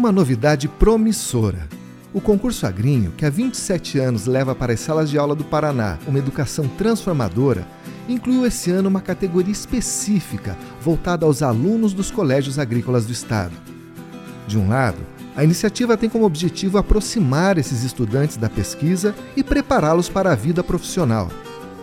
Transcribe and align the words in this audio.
Uma 0.00 0.10
novidade 0.10 0.66
promissora. 0.66 1.68
O 2.14 2.22
concurso 2.22 2.66
Agrinho, 2.66 3.12
que 3.18 3.26
há 3.26 3.28
27 3.28 3.98
anos 3.98 4.24
leva 4.24 4.54
para 4.54 4.72
as 4.72 4.80
salas 4.80 5.10
de 5.10 5.18
aula 5.18 5.34
do 5.34 5.44
Paraná 5.44 5.98
uma 6.08 6.18
educação 6.18 6.66
transformadora, 6.66 7.68
incluiu 8.08 8.46
esse 8.46 8.70
ano 8.70 8.88
uma 8.88 9.02
categoria 9.02 9.52
específica 9.52 10.56
voltada 10.80 11.26
aos 11.26 11.42
alunos 11.42 11.92
dos 11.92 12.10
colégios 12.10 12.58
agrícolas 12.58 13.04
do 13.04 13.12
estado. 13.12 13.52
De 14.46 14.56
um 14.56 14.70
lado, 14.70 15.00
a 15.36 15.44
iniciativa 15.44 15.98
tem 15.98 16.08
como 16.08 16.24
objetivo 16.24 16.78
aproximar 16.78 17.58
esses 17.58 17.84
estudantes 17.84 18.38
da 18.38 18.48
pesquisa 18.48 19.14
e 19.36 19.44
prepará-los 19.44 20.08
para 20.08 20.32
a 20.32 20.34
vida 20.34 20.64
profissional. 20.64 21.28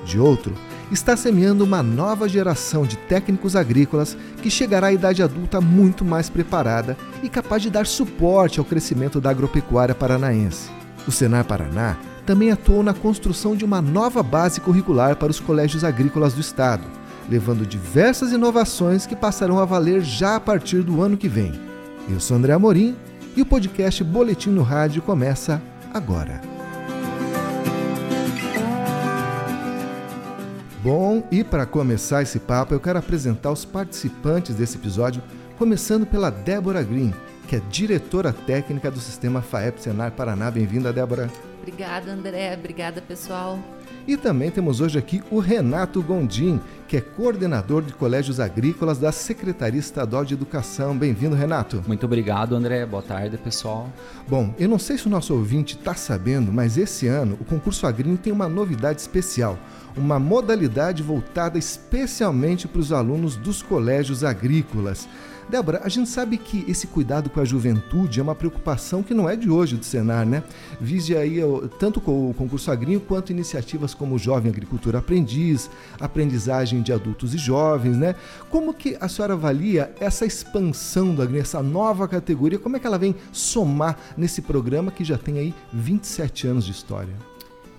De 0.07 0.19
outro, 0.19 0.55
está 0.91 1.17
semeando 1.17 1.63
uma 1.63 1.83
nova 1.83 2.27
geração 2.29 2.83
de 2.83 2.97
técnicos 2.97 3.55
agrícolas 3.55 4.17
que 4.41 4.49
chegará 4.49 4.87
à 4.87 4.93
idade 4.93 5.21
adulta 5.21 5.59
muito 5.59 6.05
mais 6.05 6.29
preparada 6.29 6.97
e 7.21 7.29
capaz 7.29 7.61
de 7.61 7.69
dar 7.69 7.85
suporte 7.85 8.59
ao 8.59 8.65
crescimento 8.65 9.19
da 9.19 9.29
agropecuária 9.29 9.95
paranaense. 9.95 10.69
O 11.07 11.11
Senar 11.11 11.45
Paraná 11.45 11.97
também 12.25 12.51
atuou 12.51 12.83
na 12.83 12.93
construção 12.93 13.55
de 13.55 13.63
uma 13.63 13.81
nova 13.81 14.21
base 14.21 14.59
curricular 14.59 15.15
para 15.15 15.31
os 15.31 15.39
colégios 15.39 15.83
agrícolas 15.83 16.33
do 16.33 16.41
estado, 16.41 16.83
levando 17.29 17.65
diversas 17.65 18.31
inovações 18.31 19.05
que 19.05 19.15
passarão 19.15 19.59
a 19.59 19.65
valer 19.65 20.01
já 20.01 20.35
a 20.35 20.39
partir 20.39 20.83
do 20.83 21.01
ano 21.01 21.17
que 21.17 21.29
vem. 21.29 21.53
Eu 22.09 22.19
sou 22.19 22.37
André 22.37 22.53
Amorim 22.53 22.95
e 23.35 23.41
o 23.41 23.45
podcast 23.45 24.03
Boletim 24.03 24.49
no 24.49 24.63
Rádio 24.63 25.01
começa 25.01 25.61
agora. 25.93 26.56
Bom, 30.87 31.21
e 31.29 31.43
para 31.43 31.65
começar 31.65 32.21
esse 32.21 32.39
papo, 32.39 32.73
eu 32.73 32.79
quero 32.79 32.97
apresentar 32.97 33.51
os 33.51 33.65
participantes 33.65 34.55
desse 34.55 34.77
episódio, 34.77 35.21
começando 35.57 36.05
pela 36.05 36.29
Débora 36.29 36.81
Green, 36.81 37.13
que 37.45 37.57
é 37.57 37.61
diretora 37.69 38.31
técnica 38.31 38.89
do 38.89 38.97
sistema 38.97 39.41
FAEP 39.41 39.81
Senar 39.81 40.13
Paraná. 40.13 40.49
Bem-vinda, 40.49 40.93
Débora. 40.93 41.29
Obrigada, 41.59 42.09
André. 42.09 42.53
Obrigada, 42.53 43.01
pessoal. 43.01 43.59
E 44.07 44.15
também 44.15 44.49
temos 44.49 44.79
hoje 44.79 44.97
aqui 44.97 45.21
o 45.29 45.37
Renato 45.37 46.01
Gondim, 46.01 46.61
que 46.87 46.95
é 46.95 47.01
coordenador 47.01 47.81
de 47.81 47.91
colégios 47.91 48.39
agrícolas 48.39 48.97
da 48.97 49.11
Secretaria 49.11 49.81
Estadual 49.81 50.23
de 50.23 50.33
Educação. 50.33 50.97
Bem-vindo, 50.97 51.35
Renato. 51.35 51.83
Muito 51.85 52.05
obrigado, 52.05 52.55
André. 52.55 52.85
Boa 52.85 53.03
tarde, 53.03 53.37
pessoal. 53.37 53.91
Bom, 54.25 54.55
eu 54.57 54.69
não 54.69 54.79
sei 54.79 54.97
se 54.97 55.07
o 55.07 55.09
nosso 55.09 55.33
ouvinte 55.33 55.75
está 55.75 55.93
sabendo, 55.93 56.53
mas 56.53 56.77
esse 56.77 57.05
ano 57.05 57.37
o 57.41 57.43
concurso 57.43 57.85
Agrinho 57.85 58.17
tem 58.17 58.31
uma 58.31 58.47
novidade 58.47 59.01
especial 59.01 59.59
uma 59.97 60.19
modalidade 60.19 61.01
voltada 61.01 61.57
especialmente 61.57 62.67
para 62.67 62.79
os 62.79 62.91
alunos 62.91 63.35
dos 63.35 63.61
colégios 63.61 64.23
agrícolas. 64.23 65.09
Débora, 65.49 65.79
a 65.83 65.87
gente 65.87 66.09
sabe 66.09 66.37
que 66.37 66.65
esse 66.67 66.87
cuidado 66.87 67.29
com 67.29 67.39
a 67.39 67.45
juventude 67.45 68.19
é 68.19 68.23
uma 68.23 68.35
preocupação 68.35 69.01
que 69.01 69.13
não 69.13 69.29
é 69.29 69.35
de 69.35 69.49
hoje 69.49 69.77
do 69.77 69.85
Senar, 69.85 70.25
né? 70.25 70.43
Vise 70.79 71.15
aí 71.15 71.39
tanto 71.79 72.01
com 72.01 72.29
o 72.29 72.33
concurso 72.33 72.69
agrinho 72.69 72.99
quanto 72.99 73.31
iniciativas 73.31 73.93
como 73.93 74.15
o 74.15 74.19
Jovem 74.19 74.51
Agricultura 74.51 74.99
Aprendiz, 74.99 75.69
aprendizagem 76.01 76.81
de 76.81 76.91
adultos 76.91 77.33
e 77.33 77.37
jovens, 77.37 77.95
né? 77.95 78.15
Como 78.49 78.73
que 78.73 78.97
a 78.99 79.07
senhora 79.07 79.35
avalia 79.35 79.93
essa 80.01 80.25
expansão 80.25 81.15
do 81.15 81.21
agrinho, 81.21 81.41
essa 81.41 81.63
nova 81.63 82.09
categoria, 82.09 82.59
como 82.59 82.75
é 82.75 82.79
que 82.79 82.87
ela 82.87 82.97
vem 82.97 83.15
somar 83.31 83.97
nesse 84.17 84.41
programa 84.41 84.91
que 84.91 85.05
já 85.05 85.17
tem 85.17 85.39
aí 85.39 85.53
27 85.71 86.47
anos 86.47 86.65
de 86.65 86.71
história? 86.71 87.13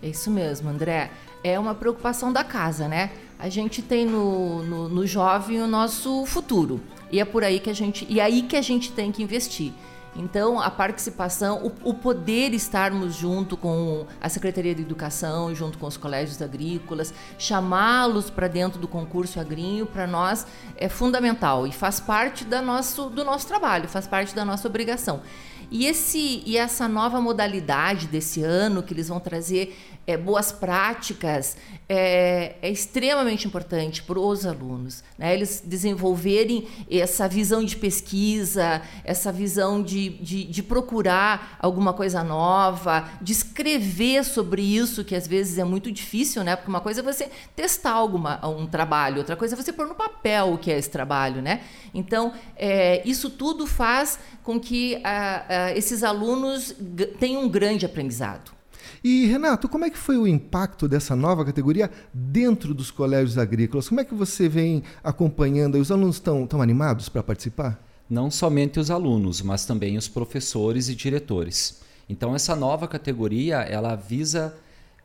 É 0.02 0.08
isso 0.08 0.30
mesmo, 0.30 0.70
André 0.70 1.10
é 1.42 1.58
uma 1.58 1.74
preocupação 1.74 2.32
da 2.32 2.42
casa, 2.42 2.88
né? 2.88 3.10
A 3.38 3.48
gente 3.48 3.80
tem 3.80 4.04
no, 4.04 4.62
no, 4.64 4.88
no 4.88 5.06
jovem 5.06 5.60
o 5.62 5.66
nosso 5.66 6.26
futuro. 6.26 6.80
E 7.10 7.20
é 7.20 7.24
por 7.24 7.42
aí 7.42 7.60
que 7.60 7.70
a 7.70 7.74
gente. 7.74 8.06
E 8.08 8.20
é 8.20 8.22
aí 8.22 8.42
que 8.42 8.56
a 8.56 8.62
gente 8.62 8.92
tem 8.92 9.10
que 9.10 9.22
investir. 9.22 9.72
Então, 10.16 10.58
a 10.58 10.68
participação, 10.68 11.64
o, 11.64 11.90
o, 11.90 11.94
poder 11.94 12.52
estarmos 12.52 13.14
junto 13.14 13.56
com 13.56 14.04
a 14.20 14.28
Secretaria 14.28 14.74
de 14.74 14.82
Educação, 14.82 15.54
junto 15.54 15.78
com 15.78 15.86
os 15.86 15.96
colégios 15.96 16.42
agrícolas, 16.42 17.14
chamá-los 17.38 18.28
para 18.28 18.48
dentro 18.48 18.80
do 18.80 18.88
concurso 18.88 19.38
agrinho, 19.38 19.86
para 19.86 20.08
nós 20.08 20.44
é 20.76 20.88
fundamental 20.88 21.66
e 21.68 21.72
faz 21.72 22.00
parte 22.00 22.44
da 22.44 22.60
nosso, 22.60 23.08
do 23.08 23.22
nosso 23.22 23.46
trabalho, 23.46 23.88
faz 23.88 24.08
parte 24.08 24.34
da 24.34 24.44
nossa 24.44 24.66
obrigação. 24.66 25.22
E, 25.70 25.86
esse, 25.86 26.42
e 26.46 26.56
essa 26.56 26.88
nova 26.88 27.20
modalidade 27.20 28.06
desse 28.06 28.42
ano, 28.42 28.82
que 28.82 28.94
eles 28.94 29.08
vão 29.08 29.20
trazer 29.20 29.76
é, 30.08 30.16
boas 30.16 30.50
práticas, 30.50 31.54
é, 31.86 32.54
é 32.62 32.70
extremamente 32.70 33.46
importante 33.46 34.02
para 34.02 34.18
os 34.18 34.46
alunos. 34.46 35.04
Né? 35.18 35.34
Eles 35.34 35.62
desenvolverem 35.62 36.66
essa 36.90 37.28
visão 37.28 37.62
de 37.62 37.76
pesquisa, 37.76 38.80
essa 39.04 39.30
visão 39.30 39.82
de, 39.82 40.08
de, 40.08 40.44
de, 40.44 40.62
procurar 40.62 41.58
alguma 41.60 41.92
coisa 41.92 42.24
nova, 42.24 43.06
de 43.20 43.32
escrever 43.32 44.24
sobre 44.24 44.62
isso, 44.62 45.04
que 45.04 45.14
às 45.14 45.26
vezes 45.26 45.58
é 45.58 45.64
muito 45.64 45.92
difícil, 45.92 46.42
né? 46.42 46.56
porque 46.56 46.70
uma 46.70 46.80
coisa 46.80 47.00
é 47.00 47.02
você 47.02 47.30
testar 47.54 47.92
alguma, 47.92 48.40
um 48.48 48.66
trabalho, 48.66 49.18
outra 49.18 49.36
coisa 49.36 49.54
é 49.54 49.62
você 49.62 49.74
pôr 49.74 49.86
no 49.86 49.94
papel 49.94 50.54
o 50.54 50.58
que 50.58 50.72
é 50.72 50.78
esse 50.78 50.88
trabalho. 50.88 51.42
Né? 51.42 51.60
Então, 51.92 52.32
é, 52.56 53.06
isso 53.06 53.28
tudo 53.28 53.66
faz 53.66 54.18
com 54.42 54.58
que 54.58 55.02
a, 55.04 55.44
a, 55.66 55.72
esses 55.76 56.02
alunos 56.02 56.74
tenham 57.18 57.42
um 57.42 57.48
grande 57.50 57.84
aprendizado. 57.84 58.57
E 59.02 59.26
Renato, 59.26 59.68
como 59.68 59.84
é 59.84 59.90
que 59.90 59.98
foi 59.98 60.16
o 60.16 60.26
impacto 60.26 60.88
dessa 60.88 61.14
nova 61.14 61.44
categoria 61.44 61.90
dentro 62.12 62.74
dos 62.74 62.90
colégios 62.90 63.38
agrícolas? 63.38 63.88
Como 63.88 64.00
é 64.00 64.04
que 64.04 64.14
você 64.14 64.48
vem 64.48 64.82
acompanhando? 65.02 65.78
Os 65.78 65.90
alunos 65.90 66.16
estão 66.16 66.46
tão 66.46 66.62
animados 66.62 67.08
para 67.08 67.22
participar? 67.22 67.82
Não 68.08 68.30
somente 68.30 68.80
os 68.80 68.90
alunos, 68.90 69.42
mas 69.42 69.64
também 69.64 69.96
os 69.96 70.08
professores 70.08 70.88
e 70.88 70.94
diretores. 70.94 71.80
Então 72.08 72.34
essa 72.34 72.56
nova 72.56 72.88
categoria, 72.88 73.58
ela 73.58 73.94
visa 73.94 74.54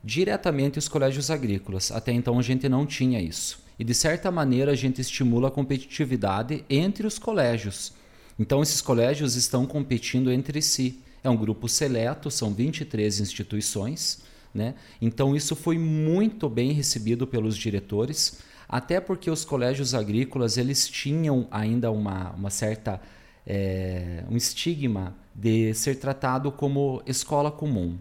diretamente 0.02 0.78
os 0.78 0.88
colégios 0.88 1.30
agrícolas. 1.30 1.90
Até 1.92 2.12
então 2.12 2.38
a 2.38 2.42
gente 2.42 2.68
não 2.68 2.86
tinha 2.86 3.20
isso. 3.20 3.62
E 3.78 3.84
de 3.84 3.94
certa 3.94 4.30
maneira 4.30 4.72
a 4.72 4.76
gente 4.76 5.00
estimula 5.00 5.48
a 5.48 5.50
competitividade 5.50 6.64
entre 6.70 7.06
os 7.06 7.18
colégios 7.18 7.92
então, 8.38 8.62
esses 8.62 8.80
colégios 8.80 9.36
estão 9.36 9.66
competindo 9.66 10.30
entre 10.30 10.60
si. 10.60 11.00
É 11.24 11.30
um 11.30 11.36
grupo 11.36 11.68
seleto, 11.68 12.30
são 12.30 12.52
23 12.52 13.18
instituições. 13.18 14.22
Né? 14.54 14.74
Então, 15.00 15.34
isso 15.34 15.56
foi 15.56 15.76
muito 15.78 16.48
bem 16.48 16.70
recebido 16.70 17.26
pelos 17.26 17.56
diretores, 17.56 18.38
até 18.68 19.00
porque 19.00 19.30
os 19.30 19.44
colégios 19.44 19.94
agrícolas 19.94 20.56
eles 20.56 20.86
tinham 20.86 21.48
ainda 21.50 21.90
uma, 21.90 22.30
uma 22.32 22.50
certa 22.50 23.00
é, 23.46 24.22
um 24.30 24.36
estigma 24.36 25.14
de 25.34 25.74
ser 25.74 25.96
tratado 25.96 26.52
como 26.52 27.02
escola 27.06 27.50
comum. 27.50 27.98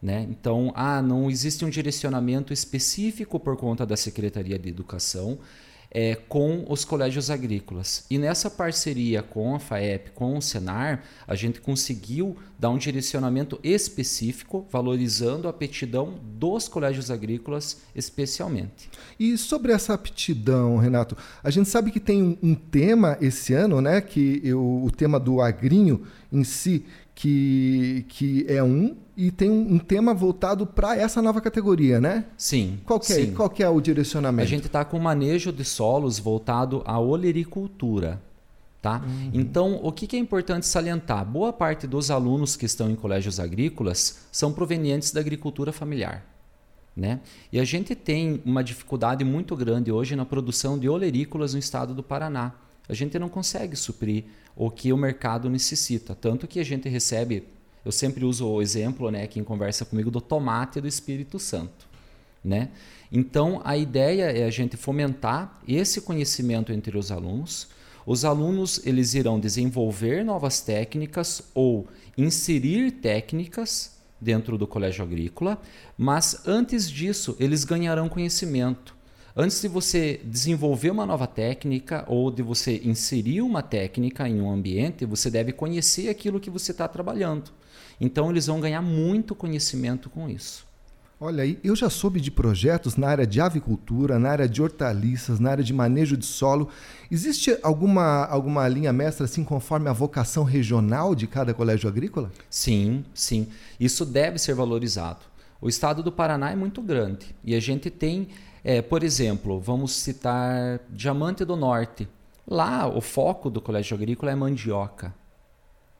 Né? 0.00 0.26
Então, 0.28 0.72
ah, 0.74 1.00
não 1.00 1.30
existe 1.30 1.64
um 1.64 1.70
direcionamento 1.70 2.52
específico 2.52 3.38
por 3.40 3.56
conta 3.56 3.86
da 3.86 3.96
Secretaria 3.96 4.58
de 4.58 4.68
Educação 4.68 5.38
é, 5.94 6.14
com 6.14 6.64
os 6.68 6.84
colégios 6.86 7.28
agrícolas. 7.30 8.06
E 8.10 8.16
nessa 8.16 8.48
parceria 8.48 9.22
com 9.22 9.54
a 9.54 9.58
FAEP, 9.58 10.12
com 10.12 10.38
o 10.38 10.42
Senar, 10.42 11.02
a 11.28 11.34
gente 11.34 11.60
conseguiu 11.60 12.34
dar 12.58 12.70
um 12.70 12.78
direcionamento 12.78 13.60
específico, 13.62 14.66
valorizando 14.70 15.46
a 15.46 15.50
aptidão 15.50 16.14
dos 16.22 16.66
colégios 16.66 17.10
agrícolas 17.10 17.82
especialmente. 17.94 18.88
E 19.20 19.36
sobre 19.36 19.72
essa 19.72 19.92
aptidão, 19.92 20.78
Renato, 20.78 21.16
a 21.44 21.50
gente 21.50 21.68
sabe 21.68 21.90
que 21.90 22.00
tem 22.00 22.38
um 22.42 22.54
tema 22.54 23.18
esse 23.20 23.52
ano, 23.52 23.80
né, 23.80 24.00
que 24.00 24.40
eu, 24.42 24.82
o 24.82 24.90
tema 24.90 25.20
do 25.20 25.42
agrinho 25.42 26.06
em 26.32 26.44
si, 26.44 26.86
que, 27.14 28.04
que 28.08 28.44
é 28.48 28.62
um 28.62 28.96
e 29.16 29.30
tem 29.30 29.50
um, 29.50 29.74
um 29.74 29.78
tema 29.78 30.14
voltado 30.14 30.66
para 30.66 30.96
essa 30.96 31.20
nova 31.20 31.40
categoria, 31.40 32.00
né? 32.00 32.24
Sim. 32.36 32.80
Qual 32.84 32.98
que, 32.98 33.12
é, 33.12 33.16
sim. 33.16 33.34
Qual 33.34 33.50
que 33.50 33.62
é 33.62 33.68
o 33.68 33.80
direcionamento? 33.80 34.46
A 34.46 34.48
gente 34.48 34.66
está 34.66 34.84
com 34.84 34.98
manejo 34.98 35.52
de 35.52 35.64
solos 35.64 36.18
voltado 36.18 36.82
à 36.86 36.98
olericultura. 36.98 38.20
Tá? 38.80 39.00
Uhum. 39.06 39.30
Então, 39.32 39.78
o 39.80 39.92
que, 39.92 40.08
que 40.08 40.16
é 40.16 40.18
importante 40.18 40.66
salientar? 40.66 41.24
Boa 41.24 41.52
parte 41.52 41.86
dos 41.86 42.10
alunos 42.10 42.56
que 42.56 42.66
estão 42.66 42.90
em 42.90 42.96
colégios 42.96 43.38
agrícolas 43.38 44.26
são 44.32 44.52
provenientes 44.52 45.12
da 45.12 45.20
agricultura 45.20 45.70
familiar. 45.70 46.26
Né? 46.96 47.20
E 47.52 47.60
a 47.60 47.64
gente 47.64 47.94
tem 47.94 48.42
uma 48.44 48.64
dificuldade 48.64 49.24
muito 49.24 49.54
grande 49.54 49.92
hoje 49.92 50.16
na 50.16 50.26
produção 50.26 50.76
de 50.76 50.88
olerícolas 50.88 51.52
no 51.54 51.60
estado 51.60 51.94
do 51.94 52.02
Paraná. 52.02 52.54
A 52.88 52.94
gente 52.94 53.18
não 53.18 53.28
consegue 53.28 53.76
suprir 53.76 54.24
o 54.56 54.70
que 54.70 54.92
o 54.92 54.96
mercado 54.96 55.48
necessita. 55.48 56.14
Tanto 56.14 56.46
que 56.46 56.60
a 56.60 56.64
gente 56.64 56.88
recebe, 56.88 57.44
eu 57.84 57.92
sempre 57.92 58.24
uso 58.24 58.46
o 58.46 58.60
exemplo, 58.60 59.10
né, 59.10 59.26
quem 59.26 59.42
conversa 59.42 59.84
comigo, 59.84 60.10
do 60.10 60.20
tomate 60.20 60.80
do 60.80 60.88
Espírito 60.88 61.38
Santo. 61.38 61.86
Né? 62.44 62.70
Então, 63.10 63.60
a 63.64 63.76
ideia 63.76 64.24
é 64.24 64.44
a 64.44 64.50
gente 64.50 64.76
fomentar 64.76 65.60
esse 65.66 66.00
conhecimento 66.00 66.72
entre 66.72 66.98
os 66.98 67.12
alunos. 67.12 67.68
Os 68.04 68.24
alunos 68.24 68.84
eles 68.84 69.14
irão 69.14 69.38
desenvolver 69.38 70.24
novas 70.24 70.60
técnicas 70.60 71.42
ou 71.54 71.86
inserir 72.18 72.90
técnicas 72.90 73.92
dentro 74.20 74.58
do 74.58 74.66
colégio 74.66 75.04
agrícola, 75.04 75.60
mas 75.96 76.46
antes 76.46 76.90
disso 76.90 77.36
eles 77.38 77.64
ganharão 77.64 78.08
conhecimento 78.08 78.94
Antes 79.34 79.62
de 79.62 79.68
você 79.68 80.20
desenvolver 80.24 80.90
uma 80.90 81.06
nova 81.06 81.26
técnica 81.26 82.04
ou 82.06 82.30
de 82.30 82.42
você 82.42 82.82
inserir 82.84 83.40
uma 83.40 83.62
técnica 83.62 84.28
em 84.28 84.38
um 84.42 84.52
ambiente, 84.52 85.06
você 85.06 85.30
deve 85.30 85.52
conhecer 85.52 86.10
aquilo 86.10 86.38
que 86.38 86.50
você 86.50 86.70
está 86.70 86.86
trabalhando. 86.86 87.50
Então, 87.98 88.30
eles 88.30 88.46
vão 88.46 88.60
ganhar 88.60 88.82
muito 88.82 89.34
conhecimento 89.34 90.10
com 90.10 90.28
isso. 90.28 90.66
Olha 91.18 91.44
aí, 91.44 91.58
eu 91.64 91.74
já 91.74 91.88
soube 91.88 92.20
de 92.20 92.30
projetos 92.30 92.96
na 92.96 93.08
área 93.08 93.26
de 93.26 93.40
avicultura, 93.40 94.18
na 94.18 94.28
área 94.28 94.48
de 94.48 94.60
hortaliças, 94.60 95.40
na 95.40 95.52
área 95.52 95.64
de 95.64 95.72
manejo 95.72 96.14
de 96.14 96.26
solo. 96.26 96.68
Existe 97.10 97.56
alguma, 97.62 98.26
alguma 98.26 98.68
linha 98.68 98.92
mestra 98.92 99.24
assim 99.24 99.44
conforme 99.44 99.88
a 99.88 99.92
vocação 99.92 100.44
regional 100.44 101.14
de 101.14 101.26
cada 101.26 101.54
colégio 101.54 101.88
agrícola? 101.88 102.30
Sim, 102.50 103.02
sim. 103.14 103.46
Isso 103.80 104.04
deve 104.04 104.38
ser 104.38 104.54
valorizado. 104.54 105.31
O 105.62 105.68
estado 105.68 106.02
do 106.02 106.10
Paraná 106.10 106.50
é 106.50 106.56
muito 106.56 106.82
grande 106.82 107.36
e 107.44 107.54
a 107.54 107.60
gente 107.60 107.88
tem, 107.88 108.26
é, 108.64 108.82
por 108.82 109.04
exemplo, 109.04 109.60
vamos 109.60 109.92
citar 109.92 110.80
Diamante 110.90 111.44
do 111.44 111.54
Norte. 111.54 112.08
Lá 112.44 112.88
o 112.88 113.00
foco 113.00 113.48
do 113.48 113.60
colégio 113.60 113.96
agrícola 113.96 114.32
é 114.32 114.34
mandioca. 114.34 115.14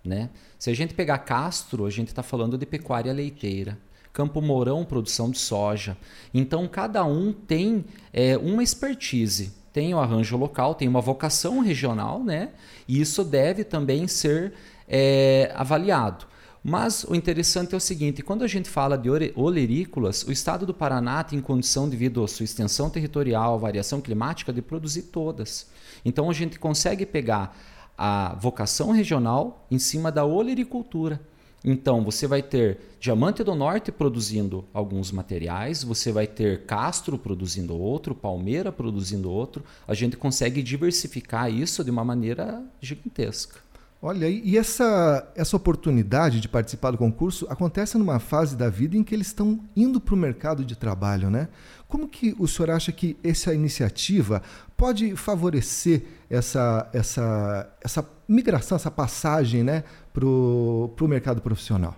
Né? 0.05 0.31
Se 0.59 0.69
a 0.69 0.75
gente 0.75 0.95
pegar 0.95 1.19
Castro, 1.19 1.87
a 1.87 1.91
gente 1.91 2.09
está 2.09 2.25
falando 2.25 2.59
de 2.59 2.67
pecuária 2.67 3.13
leiteira. 3.13 3.79
Campo 4.13 4.43
Mourão, 4.43 4.85
produção 4.85 5.31
de 5.31 5.39
soja. 5.39 5.97
Então, 6.35 6.67
cada 6.67 7.05
um 7.05 7.33
tem 7.33 7.85
é, 8.13 8.37
uma 8.37 8.65
expertise, 8.65 9.53
tem 9.73 9.95
o 9.95 10.01
arranjo 10.01 10.37
local, 10.37 10.75
tem 10.75 10.89
uma 10.89 11.01
vocação 11.01 11.61
regional, 11.61 12.23
né? 12.23 12.51
E 12.89 13.01
isso 13.01 13.23
deve 13.25 13.63
também 13.63 14.09
ser 14.09 14.53
é, 14.89 15.53
avaliado. 15.55 16.27
Mas 16.63 17.05
o 17.05 17.15
interessante 17.15 17.75
é 17.75 17.77
o 17.77 17.81
seguinte: 17.81 18.23
quando 18.23 18.45
a 18.45 18.47
gente 18.47 18.69
fala 18.69 18.97
de 18.97 19.09
olerícolas, 19.35 20.23
o 20.23 20.31
estado 20.31 20.65
do 20.65 20.73
Paraná 20.73 21.25
tem 21.25 21.41
condição, 21.41 21.89
devido 21.89 22.23
à 22.23 22.29
sua 22.29 22.45
extensão 22.45 22.89
territorial, 22.89 23.59
variação 23.59 24.01
climática, 24.01 24.53
de 24.53 24.63
produzir 24.63 25.03
todas. 25.03 25.69
Então 26.05 26.31
a 26.31 26.33
gente 26.33 26.59
consegue 26.59 27.05
pegar 27.05 27.57
a 27.99 28.35
vocação 28.41 28.91
regional 28.91 29.67
em 29.71 29.79
cima 29.79 30.11
da 30.13 30.25
olericultura. 30.25 31.21
Então, 31.65 32.03
você 32.03 32.27
vai 32.27 32.43
ter 32.43 32.81
Diamante 32.99 33.45
do 33.45 33.55
Norte 33.55 33.93
produzindo 33.93 34.65
alguns 34.75 35.13
materiais, 35.13 35.85
você 35.85 36.11
vai 36.11 36.27
ter 36.27 36.65
Castro 36.67 37.17
produzindo 37.17 37.79
outro, 37.79 38.17
Palmeira 38.17 38.73
produzindo 38.73 39.31
outro. 39.31 39.65
A 39.87 39.95
gente 39.95 40.17
consegue 40.17 40.61
diversificar 40.61 41.53
isso 41.53 41.85
de 41.85 41.91
uma 41.91 42.05
maneira 42.05 42.65
gigantesca. 42.81 43.61
Olha, 44.05 44.29
e 44.29 44.59
essa, 44.59 45.31
essa 45.37 45.57
oportunidade 45.57 46.41
de 46.41 46.49
participar 46.49 46.91
do 46.91 46.99
concurso 46.99 47.47
acontece 47.49 47.97
numa 47.97 48.19
fase 48.19 48.57
da 48.57 48.69
vida 48.69 48.97
em 48.97 49.05
que 49.05 49.15
eles 49.15 49.29
estão 49.29 49.61
indo 49.77 50.01
para 50.01 50.13
o 50.13 50.19
mercado 50.19 50.65
de 50.65 50.75
trabalho, 50.75 51.31
né? 51.31 51.49
Como 51.87 52.09
que 52.09 52.35
o 52.37 52.49
senhor 52.49 52.73
acha 52.73 52.91
que 52.91 53.17
essa 53.23 53.55
iniciativa 53.55 54.43
pode 54.77 55.15
favorecer 55.15 56.03
essa, 56.29 56.91
essa, 56.93 57.73
essa 57.81 58.05
migração, 58.27 58.75
essa 58.75 58.91
passagem 58.91 59.63
né, 59.63 59.85
para 60.13 60.27
o 60.27 60.91
mercado 61.03 61.41
profissional? 61.41 61.97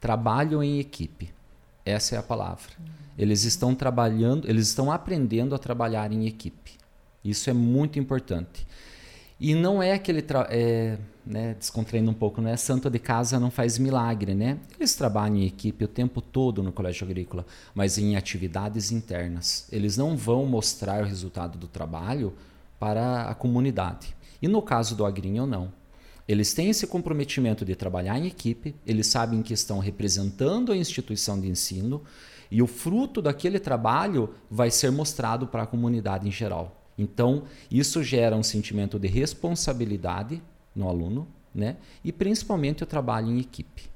Trabalho 0.00 0.62
em 0.62 0.80
equipe. 0.80 1.34
Essa 1.84 2.16
é 2.16 2.18
a 2.18 2.22
palavra. 2.22 2.72
Eles 3.18 3.44
estão 3.44 3.74
trabalhando, 3.74 4.48
eles 4.48 4.68
estão 4.68 4.90
aprendendo 4.90 5.54
a 5.54 5.58
trabalhar 5.58 6.10
em 6.12 6.26
equipe. 6.26 6.78
Isso 7.22 7.50
é 7.50 7.52
muito 7.52 7.98
importante. 7.98 8.66
E 9.40 9.54
não 9.54 9.82
é 9.82 9.92
aquele. 9.92 10.24
É, 10.50 10.98
né, 11.24 11.54
descontraindo 11.58 12.10
um 12.10 12.14
pouco, 12.14 12.40
não 12.40 12.50
é 12.50 12.56
santo 12.56 12.90
de 12.90 12.98
casa 12.98 13.38
não 13.38 13.50
faz 13.50 13.78
milagre, 13.78 14.34
né? 14.34 14.58
Eles 14.78 14.94
trabalham 14.94 15.36
em 15.36 15.46
equipe 15.46 15.84
o 15.84 15.88
tempo 15.88 16.20
todo 16.20 16.62
no 16.62 16.72
colégio 16.72 17.06
agrícola, 17.06 17.46
mas 17.74 17.98
em 17.98 18.16
atividades 18.16 18.90
internas. 18.90 19.68
Eles 19.70 19.96
não 19.96 20.16
vão 20.16 20.44
mostrar 20.44 21.02
o 21.02 21.06
resultado 21.06 21.56
do 21.56 21.68
trabalho 21.68 22.34
para 22.78 23.24
a 23.24 23.34
comunidade. 23.34 24.16
E 24.42 24.48
no 24.48 24.60
caso 24.60 24.96
do 24.96 25.04
agrinho, 25.04 25.46
não. 25.46 25.72
Eles 26.26 26.54
têm 26.54 26.70
esse 26.70 26.86
comprometimento 26.86 27.64
de 27.64 27.74
trabalhar 27.74 28.18
em 28.18 28.26
equipe, 28.26 28.74
eles 28.86 29.06
sabem 29.06 29.42
que 29.42 29.52
estão 29.52 29.78
representando 29.78 30.72
a 30.72 30.76
instituição 30.76 31.40
de 31.40 31.48
ensino 31.48 32.02
e 32.50 32.62
o 32.62 32.66
fruto 32.66 33.20
daquele 33.20 33.58
trabalho 33.58 34.34
vai 34.50 34.70
ser 34.70 34.90
mostrado 34.90 35.46
para 35.46 35.62
a 35.62 35.66
comunidade 35.66 36.26
em 36.26 36.32
geral. 36.32 36.79
Então, 37.00 37.44
isso 37.70 38.02
gera 38.04 38.36
um 38.36 38.42
sentimento 38.42 38.98
de 38.98 39.08
responsabilidade 39.08 40.42
no 40.76 40.86
aluno, 40.86 41.26
né? 41.54 41.76
E 42.04 42.12
principalmente 42.12 42.82
o 42.82 42.86
trabalho 42.86 43.28
em 43.28 43.40
equipe. 43.40 43.88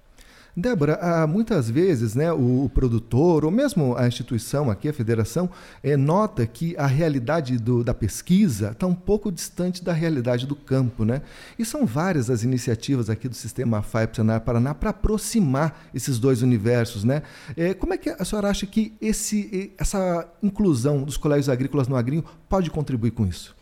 Débora, 0.57 1.27
muitas 1.27 1.69
vezes 1.69 2.15
né, 2.15 2.33
o, 2.33 2.71
produtor, 2.73 3.45
ou 3.45 3.51
mesmo 3.51 3.97
a 3.97 4.07
instituição 4.07 4.71
aqui, 4.71 4.89
a 4.89 4.93
federação, 4.93 5.51
é, 5.83 5.97
nota 5.97 6.47
que 6.47 6.77
a 6.77 6.87
realidade 6.87 7.59
do, 7.59 7.83
da 7.83 7.93
pesquisa 7.93 8.71
está 8.71 8.87
um 8.87 8.95
pouco 8.95 9.33
distante 9.33 9.83
da 9.83 9.93
realidade 9.93 10.47
do 10.47 10.55
campo. 10.55 11.05
Né? 11.05 11.23
E 11.59 11.65
são 11.65 11.85
várias 11.85 12.31
as 12.31 12.45
iniciativas 12.45 13.11
aqui 13.11 13.29
do 13.29 13.35
sistema 13.35 13.85
Senar 14.13 14.43
Paraná 14.43 14.75
para 14.75 14.91
aproximar 14.91 15.89
esses 15.93 16.21
dois 16.21 16.41
universos. 16.41 17.03
Né? 17.03 17.23
É, 17.57 17.75
como 17.75 17.95
é 17.95 17.99
que 17.99 18.11
a 18.11 18.25
senhora 18.25 18.49
acha 18.49 18.65
que 18.65 18.95
esse, 19.01 19.73
essa 19.77 20.29
inclusão 20.41 21.03
dos 21.03 21.17
colégios 21.17 21.49
agrícolas 21.49 21.89
no 21.89 21.97
agrinho 21.97 22.25
pode 22.49 22.71
contribuir 22.71 23.11
com 23.11 23.27
isso? 23.27 23.57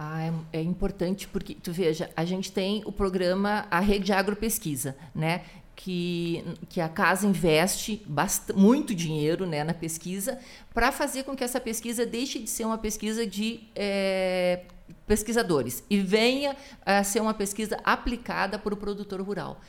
Ah, 0.00 0.22
é, 0.52 0.58
é, 0.60 0.62
importante 0.62 1.26
porque, 1.26 1.56
tu 1.56 1.72
veja, 1.72 2.08
a 2.14 2.24
gente 2.24 2.52
tem 2.52 2.82
o 2.86 2.92
programa, 2.92 3.66
a 3.68 3.80
rede 3.80 4.04
de 4.04 4.12
agropesquisa, 4.12 4.94
né? 5.12 5.42
Que, 5.78 6.44
que 6.68 6.80
a 6.80 6.88
casa 6.88 7.24
investe 7.24 8.04
muito 8.52 8.92
dinheiro 8.92 9.46
né, 9.46 9.62
na 9.62 9.72
pesquisa 9.72 10.36
para 10.74 10.90
fazer 10.90 11.22
com 11.22 11.36
que 11.36 11.44
essa 11.44 11.60
pesquisa 11.60 12.04
deixe 12.04 12.40
de 12.40 12.50
ser 12.50 12.64
uma 12.64 12.76
pesquisa 12.76 13.24
de 13.24 13.60
é, 13.76 14.62
pesquisadores 15.08 15.82
e 15.90 15.98
venha 15.98 16.54
a 16.86 17.02
ser 17.02 17.20
uma 17.20 17.34
pesquisa 17.34 17.78
aplicada 17.82 18.58
por 18.58 18.72
o 18.72 18.76
produtor 18.76 19.20
rural. 19.20 19.60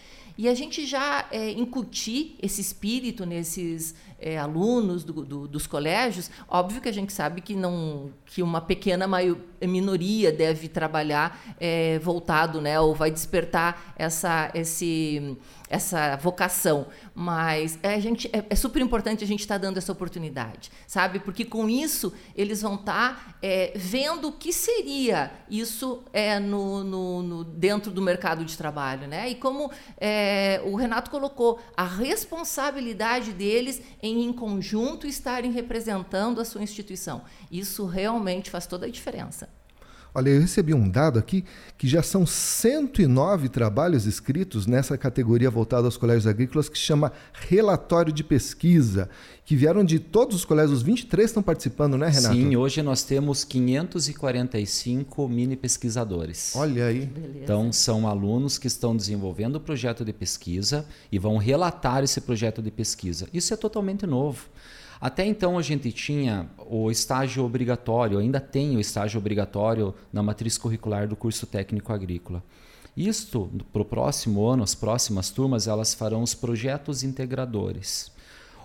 E 0.41 0.47
a 0.47 0.53
gente 0.53 0.86
já 0.86 1.25
é, 1.31 1.51
incutir 1.51 2.38
esse 2.41 2.62
espírito 2.62 3.25
nesses 3.25 3.94
é, 4.18 4.38
alunos 4.38 5.03
do, 5.03 5.25
do, 5.25 5.45
dos 5.45 5.68
colégios, 5.68 6.31
óbvio 6.47 6.80
que 6.80 6.88
a 6.88 6.94
gente 6.94 7.12
sabe 7.12 7.41
que 7.41 7.53
não 7.53 8.09
que 8.25 8.41
uma 8.41 8.62
pequena 8.62 9.06
minoria 9.62 10.31
deve 10.31 10.69
trabalhar 10.69 11.57
é, 11.59 12.00
voltado, 12.00 12.62
né, 12.62 12.80
ou 12.80 12.95
vai 12.95 13.12
despertar 13.12 13.94
essa, 13.97 14.50
esse, 14.53 15.38
essa 15.69 16.15
vocação. 16.15 16.88
Mas 17.13 17.77
é, 17.83 17.95
a 17.95 18.00
gente, 18.00 18.30
é, 18.31 18.45
é 18.50 18.56
super 18.56 18.81
importante 18.81 19.25
a 19.25 19.27
gente 19.27 19.42
estar 19.42 19.56
tá 19.56 19.63
dando 19.63 19.77
essa 19.77 19.92
oportunidade, 19.92 20.71
sabe? 20.88 21.19
Porque 21.19 21.44
com 21.44 21.69
isso 21.69 22.13
eles 22.33 22.62
vão 22.62 22.75
estar 22.75 23.35
tá, 23.42 23.42
vendo 23.75 24.30
o 24.30 24.31
que 24.31 24.53
seria 24.53 25.29
isso 25.50 26.04
é, 26.14 26.40
no, 26.40 26.84
no, 26.84 27.24
no, 27.24 27.44
dentro 27.44 27.92
do 27.92 28.02
mercado 28.02 28.46
de 28.46 28.58
trabalho. 28.58 29.08
Né? 29.08 29.30
E 29.30 29.36
como 29.36 29.72
é, 29.98 30.62
o 30.66 30.76
Renato 30.76 31.12
colocou, 31.12 31.60
a 31.76 31.83
responsabilidade 31.83 33.31
deles 33.33 33.81
em, 34.02 34.24
em 34.24 34.33
conjunto, 34.33 35.07
estarem 35.07 35.52
representando 35.52 36.40
a 36.40 36.45
sua 36.45 36.62
instituição. 36.62 37.21
Isso 37.52 37.86
realmente 37.86 38.50
faz 38.50 38.66
toda 38.66 38.86
a 38.86 38.90
diferença. 38.90 39.58
Olha, 40.19 40.31
eu 40.31 40.42
recebi 40.42 40.73
um 40.73 40.90
dado 40.90 41.18
aqui 41.18 41.45
que 41.78 41.88
já 41.88 42.04
são 42.04 42.26
109 42.26 43.47
trabalhos 43.47 44.06
escritos 44.06 44.68
nessa 44.68 44.97
categoria 44.97 45.49
voltada 45.49 45.88
aos 45.88 45.95
colégios 45.95 46.28
agrícolas 46.28 46.68
que 46.68 46.78
chama 46.78 47.14
relatório 47.31 48.11
de 48.11 48.21
pesquisa, 48.21 49.09
que 49.45 49.56
vieram 49.56 49.81
de 49.81 49.97
todos 49.97 50.35
os 50.35 50.44
colégios, 50.44 50.80
os 50.80 50.83
23 50.83 51.30
estão 51.30 51.42
participando, 51.42 51.97
né, 51.97 52.09
Renato? 52.09 52.35
Sim, 52.35 52.54
hoje 52.57 52.81
nós 52.81 53.04
temos 53.04 53.45
545 53.45 55.30
mini 55.30 55.56
pesquisadores. 55.56 56.54
Olha 56.54 56.88
aí. 56.88 57.09
Então 57.42 57.71
são 57.71 58.06
alunos 58.06 58.57
que 58.57 58.68
estão 58.68 58.94
desenvolvendo 58.94 59.56
o 59.56 59.61
projeto 59.61 60.04
de 60.04 60.11
pesquisa 60.11 60.85
e 61.09 61.18
vão 61.18 61.38
relatar 61.38 62.04
esse 62.04 62.19
projeto 62.19 62.61
de 62.61 62.71
pesquisa. 62.71 63.26
Isso 63.33 63.54
é 63.54 63.57
totalmente 63.57 64.06
novo. 64.06 64.49
Até 65.01 65.25
então 65.25 65.57
a 65.57 65.61
gente 65.61 65.91
tinha 65.94 66.49
o 66.68 66.91
estágio 66.91 67.45
obrigatório, 67.45 68.18
ainda 68.18 68.39
tem 68.39 68.75
o 68.75 68.81
estágio 68.81 69.18
obrigatório 69.18 69.94
na 70.11 70.21
matriz 70.21 70.57
curricular 70.57 71.07
do 71.07 71.15
curso 71.15 71.47
técnico 71.47 71.94
agrícola. 71.94 72.44
Isto, 72.97 73.49
para 73.71 73.81
o 73.81 73.85
próximo 73.85 74.45
ano, 74.45 74.61
as 74.61 74.75
próximas 74.75 75.29
turmas, 75.29 75.68
elas 75.68 75.94
farão 75.94 76.21
os 76.21 76.33
projetos 76.33 77.01
integradores. 77.01 78.11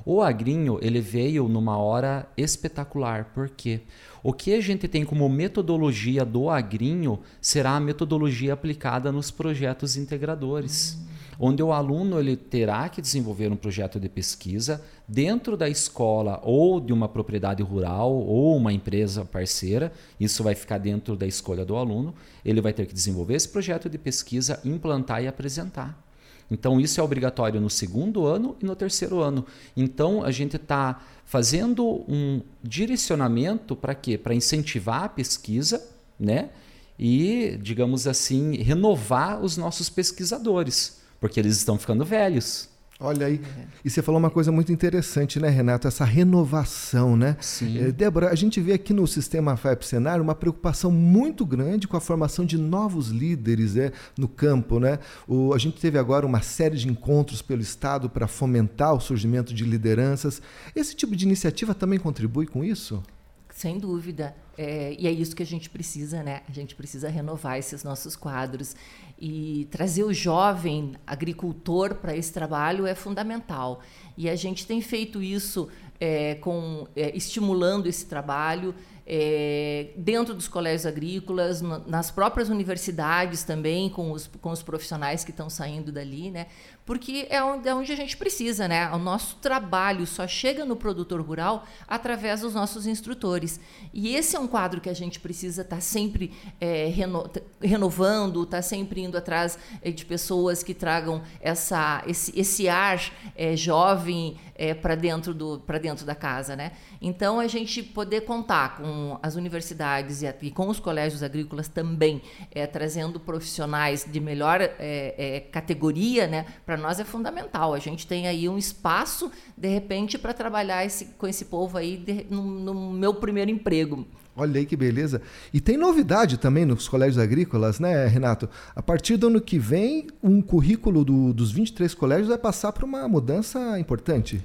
O 0.04 0.20
agrinho 0.20 0.78
ele 0.82 1.00
veio 1.00 1.46
numa 1.46 1.78
hora 1.78 2.28
espetacular, 2.36 3.30
porque 3.32 3.82
o 4.22 4.32
que 4.32 4.52
a 4.54 4.60
gente 4.60 4.88
tem 4.88 5.04
como 5.04 5.28
metodologia 5.28 6.24
do 6.24 6.50
agrinho 6.50 7.20
será 7.40 7.76
a 7.76 7.80
metodologia 7.80 8.54
aplicada 8.54 9.12
nos 9.12 9.30
projetos 9.30 9.96
integradores. 9.96 10.98
Hum 11.00 11.13
onde 11.38 11.62
o 11.62 11.72
aluno 11.72 12.18
ele 12.18 12.36
terá 12.36 12.88
que 12.88 13.00
desenvolver 13.00 13.50
um 13.50 13.56
projeto 13.56 13.98
de 13.98 14.08
pesquisa 14.08 14.82
dentro 15.06 15.56
da 15.56 15.68
escola 15.68 16.40
ou 16.42 16.80
de 16.80 16.92
uma 16.92 17.08
propriedade 17.08 17.62
rural 17.62 18.12
ou 18.12 18.56
uma 18.56 18.72
empresa 18.72 19.24
parceira. 19.24 19.92
Isso 20.18 20.42
vai 20.42 20.54
ficar 20.54 20.78
dentro 20.78 21.16
da 21.16 21.26
escolha 21.26 21.64
do 21.64 21.76
aluno. 21.76 22.14
Ele 22.44 22.60
vai 22.60 22.72
ter 22.72 22.86
que 22.86 22.94
desenvolver 22.94 23.34
esse 23.34 23.48
projeto 23.48 23.88
de 23.88 23.98
pesquisa, 23.98 24.60
implantar 24.64 25.22
e 25.22 25.28
apresentar. 25.28 26.02
Então, 26.50 26.80
isso 26.80 27.00
é 27.00 27.02
obrigatório 27.02 27.60
no 27.60 27.70
segundo 27.70 28.26
ano 28.26 28.56
e 28.60 28.66
no 28.66 28.76
terceiro 28.76 29.20
ano. 29.20 29.46
Então, 29.76 30.22
a 30.22 30.30
gente 30.30 30.56
está 30.56 31.00
fazendo 31.24 32.04
um 32.08 32.42
direcionamento 32.62 33.74
para 33.74 33.94
quê? 33.94 34.18
Para 34.18 34.34
incentivar 34.34 35.04
a 35.04 35.08
pesquisa, 35.08 35.84
né? 36.20 36.50
E, 36.98 37.58
digamos 37.60 38.06
assim, 38.06 38.56
renovar 38.56 39.42
os 39.42 39.56
nossos 39.56 39.88
pesquisadores, 39.88 41.00
porque 41.24 41.40
eles 41.40 41.56
estão 41.56 41.78
ficando 41.78 42.04
velhos. 42.04 42.68
Olha 43.00 43.28
aí, 43.28 43.40
e 43.82 43.88
você 43.88 44.02
falou 44.02 44.18
uma 44.18 44.28
coisa 44.28 44.52
muito 44.52 44.70
interessante, 44.70 45.40
né, 45.40 45.48
Renato? 45.48 45.88
Essa 45.88 46.04
renovação, 46.04 47.16
né? 47.16 47.38
Sim. 47.40 47.78
É, 47.78 47.90
Débora, 47.90 48.28
a 48.28 48.34
gente 48.34 48.60
vê 48.60 48.74
aqui 48.74 48.92
no 48.92 49.06
sistema 49.06 49.56
FAP 49.56 49.84
Senar 49.84 50.20
uma 50.20 50.34
preocupação 50.34 50.90
muito 50.90 51.46
grande 51.46 51.88
com 51.88 51.96
a 51.96 52.00
formação 52.00 52.44
de 52.44 52.58
novos 52.58 53.08
líderes 53.08 53.74
né, 53.74 53.90
no 54.18 54.28
campo, 54.28 54.78
né? 54.78 54.98
O, 55.26 55.54
a 55.54 55.58
gente 55.58 55.80
teve 55.80 55.98
agora 55.98 56.26
uma 56.26 56.42
série 56.42 56.76
de 56.76 56.88
encontros 56.90 57.40
pelo 57.40 57.62
Estado 57.62 58.10
para 58.10 58.28
fomentar 58.28 58.92
o 58.92 59.00
surgimento 59.00 59.54
de 59.54 59.64
lideranças. 59.64 60.42
Esse 60.76 60.94
tipo 60.94 61.16
de 61.16 61.24
iniciativa 61.24 61.74
também 61.74 61.98
contribui 61.98 62.46
com 62.46 62.62
isso? 62.62 63.02
Sem 63.48 63.78
dúvida. 63.78 64.34
É, 64.56 64.94
e 64.98 65.06
é 65.06 65.10
isso 65.10 65.34
que 65.34 65.42
a 65.42 65.46
gente 65.46 65.68
precisa, 65.68 66.22
né? 66.22 66.42
A 66.48 66.52
gente 66.52 66.74
precisa 66.74 67.08
renovar 67.08 67.58
esses 67.58 67.82
nossos 67.82 68.14
quadros. 68.16 68.74
E 69.18 69.66
trazer 69.70 70.04
o 70.04 70.12
jovem 70.12 70.94
agricultor 71.06 71.94
para 71.96 72.16
esse 72.16 72.32
trabalho 72.32 72.86
é 72.86 72.94
fundamental. 72.94 73.80
E 74.16 74.28
a 74.28 74.36
gente 74.36 74.66
tem 74.66 74.80
feito 74.80 75.22
isso 75.22 75.68
é, 76.00 76.34
com, 76.36 76.86
é, 76.94 77.16
estimulando 77.16 77.86
esse 77.86 78.06
trabalho 78.06 78.74
é, 79.06 79.88
dentro 79.96 80.34
dos 80.34 80.48
colégios 80.48 80.86
agrícolas, 80.86 81.60
no, 81.60 81.86
nas 81.86 82.10
próprias 82.10 82.48
universidades 82.48 83.44
também, 83.44 83.90
com 83.90 84.12
os, 84.12 84.26
com 84.40 84.50
os 84.50 84.62
profissionais 84.62 85.24
que 85.24 85.30
estão 85.30 85.50
saindo 85.50 85.92
dali, 85.92 86.30
né? 86.30 86.46
Porque 86.86 87.26
é 87.30 87.42
onde, 87.42 87.68
é 87.68 87.74
onde 87.74 87.92
a 87.92 87.96
gente 87.96 88.16
precisa, 88.16 88.68
né? 88.68 88.90
O 88.90 88.98
nosso 88.98 89.36
trabalho 89.36 90.06
só 90.06 90.26
chega 90.26 90.66
no 90.66 90.76
produtor 90.76 91.20
rural 91.20 91.66
através 91.88 92.42
dos 92.42 92.54
nossos 92.54 92.86
instrutores. 92.86 93.58
E 93.92 94.14
esse 94.14 94.36
é 94.36 94.38
um 94.38 94.46
quadro 94.46 94.80
que 94.80 94.90
a 94.90 94.94
gente 94.94 95.18
precisa 95.18 95.62
estar 95.62 95.76
tá 95.76 95.82
sempre 95.82 96.32
é, 96.60 96.86
reno, 96.86 97.30
renovando, 97.60 98.42
estar 98.42 98.58
tá 98.58 98.62
sempre 98.62 99.00
indo 99.00 99.16
atrás 99.16 99.58
é, 99.82 99.90
de 99.90 100.04
pessoas 100.04 100.62
que 100.62 100.74
tragam 100.74 101.22
essa, 101.40 102.02
esse, 102.06 102.38
esse 102.38 102.68
ar 102.68 103.00
é, 103.34 103.56
jovem 103.56 104.36
é, 104.54 104.74
para 104.74 104.94
dentro, 104.94 105.32
do, 105.32 105.58
dentro 105.80 106.04
da 106.04 106.14
casa, 106.14 106.54
né? 106.54 106.72
Então, 107.06 107.38
a 107.38 107.46
gente 107.46 107.82
poder 107.82 108.22
contar 108.22 108.78
com 108.78 109.18
as 109.22 109.34
universidades 109.34 110.22
e, 110.22 110.34
e 110.40 110.50
com 110.50 110.68
os 110.68 110.80
colégios 110.80 111.22
agrícolas 111.22 111.68
também, 111.68 112.22
é, 112.50 112.66
trazendo 112.66 113.20
profissionais 113.20 114.06
de 114.10 114.18
melhor 114.18 114.62
é, 114.62 114.72
é, 114.78 115.40
categoria, 115.40 116.26
né, 116.26 116.46
para 116.64 116.78
nós 116.78 116.98
é 116.98 117.04
fundamental. 117.04 117.74
A 117.74 117.78
gente 117.78 118.06
tem 118.06 118.26
aí 118.26 118.48
um 118.48 118.56
espaço, 118.56 119.30
de 119.54 119.68
repente, 119.68 120.16
para 120.16 120.32
trabalhar 120.32 120.82
esse, 120.86 121.04
com 121.18 121.26
esse 121.26 121.44
povo 121.44 121.76
aí 121.76 121.98
de, 121.98 122.24
no, 122.30 122.42
no 122.42 122.92
meu 122.94 123.12
primeiro 123.12 123.50
emprego. 123.50 124.06
Olha 124.34 124.58
aí 124.58 124.64
que 124.64 124.74
beleza. 124.74 125.20
E 125.52 125.60
tem 125.60 125.76
novidade 125.76 126.38
também 126.38 126.64
nos 126.64 126.88
colégios 126.88 127.18
agrícolas, 127.18 127.78
né, 127.78 128.06
Renato? 128.06 128.48
A 128.74 128.82
partir 128.82 129.18
do 129.18 129.26
ano 129.26 129.42
que 129.42 129.58
vem, 129.58 130.06
um 130.22 130.40
currículo 130.40 131.04
do, 131.04 131.34
dos 131.34 131.52
23 131.52 131.92
colégios 131.92 132.28
vai 132.28 132.38
passar 132.38 132.72
por 132.72 132.82
uma 132.84 133.06
mudança 133.06 133.78
importante. 133.78 134.42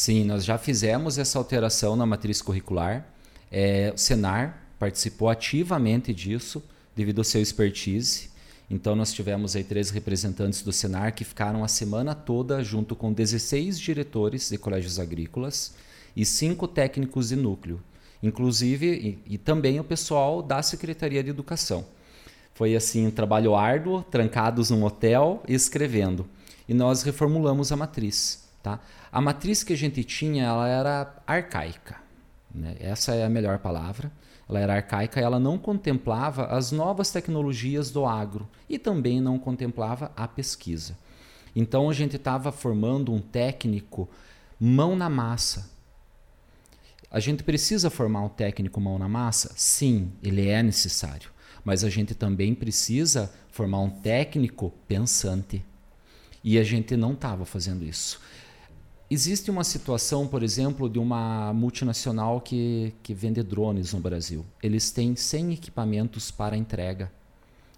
Sim, 0.00 0.24
nós 0.24 0.46
já 0.46 0.56
fizemos 0.56 1.18
essa 1.18 1.38
alteração 1.38 1.94
na 1.94 2.06
matriz 2.06 2.40
curricular. 2.40 3.06
É, 3.52 3.92
o 3.94 3.98
Senar 3.98 4.58
participou 4.78 5.28
ativamente 5.28 6.14
disso, 6.14 6.62
devido 6.96 7.18
ao 7.18 7.24
seu 7.24 7.42
expertise. 7.42 8.30
Então, 8.70 8.96
nós 8.96 9.12
tivemos 9.12 9.54
aí 9.54 9.62
três 9.62 9.90
representantes 9.90 10.62
do 10.62 10.72
Senar 10.72 11.14
que 11.14 11.22
ficaram 11.22 11.62
a 11.62 11.68
semana 11.68 12.14
toda 12.14 12.64
junto 12.64 12.96
com 12.96 13.12
16 13.12 13.78
diretores 13.78 14.48
de 14.48 14.56
colégios 14.56 14.98
agrícolas 14.98 15.74
e 16.16 16.24
cinco 16.24 16.66
técnicos 16.66 17.28
de 17.28 17.36
núcleo, 17.36 17.78
inclusive 18.22 19.20
e, 19.26 19.34
e 19.34 19.36
também 19.36 19.78
o 19.80 19.84
pessoal 19.84 20.40
da 20.40 20.62
Secretaria 20.62 21.22
de 21.22 21.28
Educação. 21.28 21.84
Foi 22.54 22.74
assim 22.74 23.06
um 23.06 23.10
trabalho 23.10 23.54
árduo, 23.54 24.02
trancados 24.04 24.70
num 24.70 24.82
hotel 24.82 25.42
escrevendo. 25.46 26.26
E 26.66 26.72
nós 26.72 27.02
reformulamos 27.02 27.70
a 27.70 27.76
matriz. 27.76 28.48
Tá? 28.62 28.78
A 29.10 29.20
matriz 29.20 29.62
que 29.62 29.72
a 29.72 29.76
gente 29.76 30.04
tinha 30.04 30.44
ela 30.44 30.68
era 30.68 31.14
arcaica. 31.26 31.96
Né? 32.54 32.76
Essa 32.80 33.14
é 33.14 33.24
a 33.24 33.28
melhor 33.28 33.58
palavra. 33.58 34.12
Ela 34.48 34.60
era 34.60 34.74
arcaica 34.74 35.20
ela 35.20 35.38
não 35.38 35.56
contemplava 35.56 36.46
as 36.46 36.72
novas 36.72 37.10
tecnologias 37.10 37.90
do 37.90 38.04
agro 38.04 38.48
e 38.68 38.78
também 38.78 39.20
não 39.20 39.38
contemplava 39.38 40.10
a 40.16 40.26
pesquisa. 40.26 40.98
Então 41.54 41.88
a 41.88 41.92
gente 41.92 42.16
estava 42.16 42.52
formando 42.52 43.12
um 43.12 43.20
técnico 43.20 44.08
mão 44.58 44.94
na 44.96 45.08
massa. 45.08 45.70
A 47.10 47.18
gente 47.18 47.42
precisa 47.42 47.90
formar 47.90 48.22
um 48.22 48.28
técnico 48.28 48.80
mão 48.80 48.98
na 48.98 49.08
massa? 49.08 49.52
Sim, 49.56 50.12
ele 50.22 50.48
é 50.48 50.62
necessário. 50.62 51.30
Mas 51.64 51.82
a 51.82 51.90
gente 51.90 52.14
também 52.14 52.54
precisa 52.54 53.32
formar 53.50 53.80
um 53.80 53.90
técnico 53.90 54.72
pensante. 54.86 55.64
E 56.42 56.58
a 56.58 56.62
gente 56.62 56.96
não 56.96 57.12
estava 57.12 57.44
fazendo 57.44 57.84
isso. 57.84 58.20
Existe 59.12 59.50
uma 59.50 59.64
situação, 59.64 60.24
por 60.28 60.40
exemplo, 60.40 60.88
de 60.88 61.00
uma 61.00 61.52
multinacional 61.52 62.40
que, 62.40 62.94
que 63.02 63.12
vende 63.12 63.42
drones 63.42 63.92
no 63.92 63.98
Brasil. 63.98 64.46
Eles 64.62 64.92
têm 64.92 65.16
100 65.16 65.54
equipamentos 65.54 66.30
para 66.30 66.56
entrega. 66.56 67.10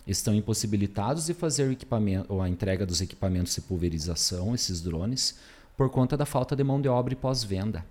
Estão 0.07 0.35
impossibilitados 0.35 1.25
de 1.25 1.33
fazer 1.33 1.67
o 1.67 1.73
equipamento, 1.73 2.31
ou 2.31 2.43
a 2.43 2.51
entrega 2.51 2.85
dos 2.85 3.01
equipamentos 3.01 3.55
de 3.55 3.62
pulverização, 3.62 4.55
esses 4.55 4.83
drones, 4.83 5.39
por 5.75 5.89
conta 5.89 6.19
da 6.19 6.27
falta 6.27 6.55
de 6.55 6.62
mão 6.62 6.83
de 6.83 6.89
obra 6.91 7.15
e 7.15 7.17
pós-venda. 7.17 7.83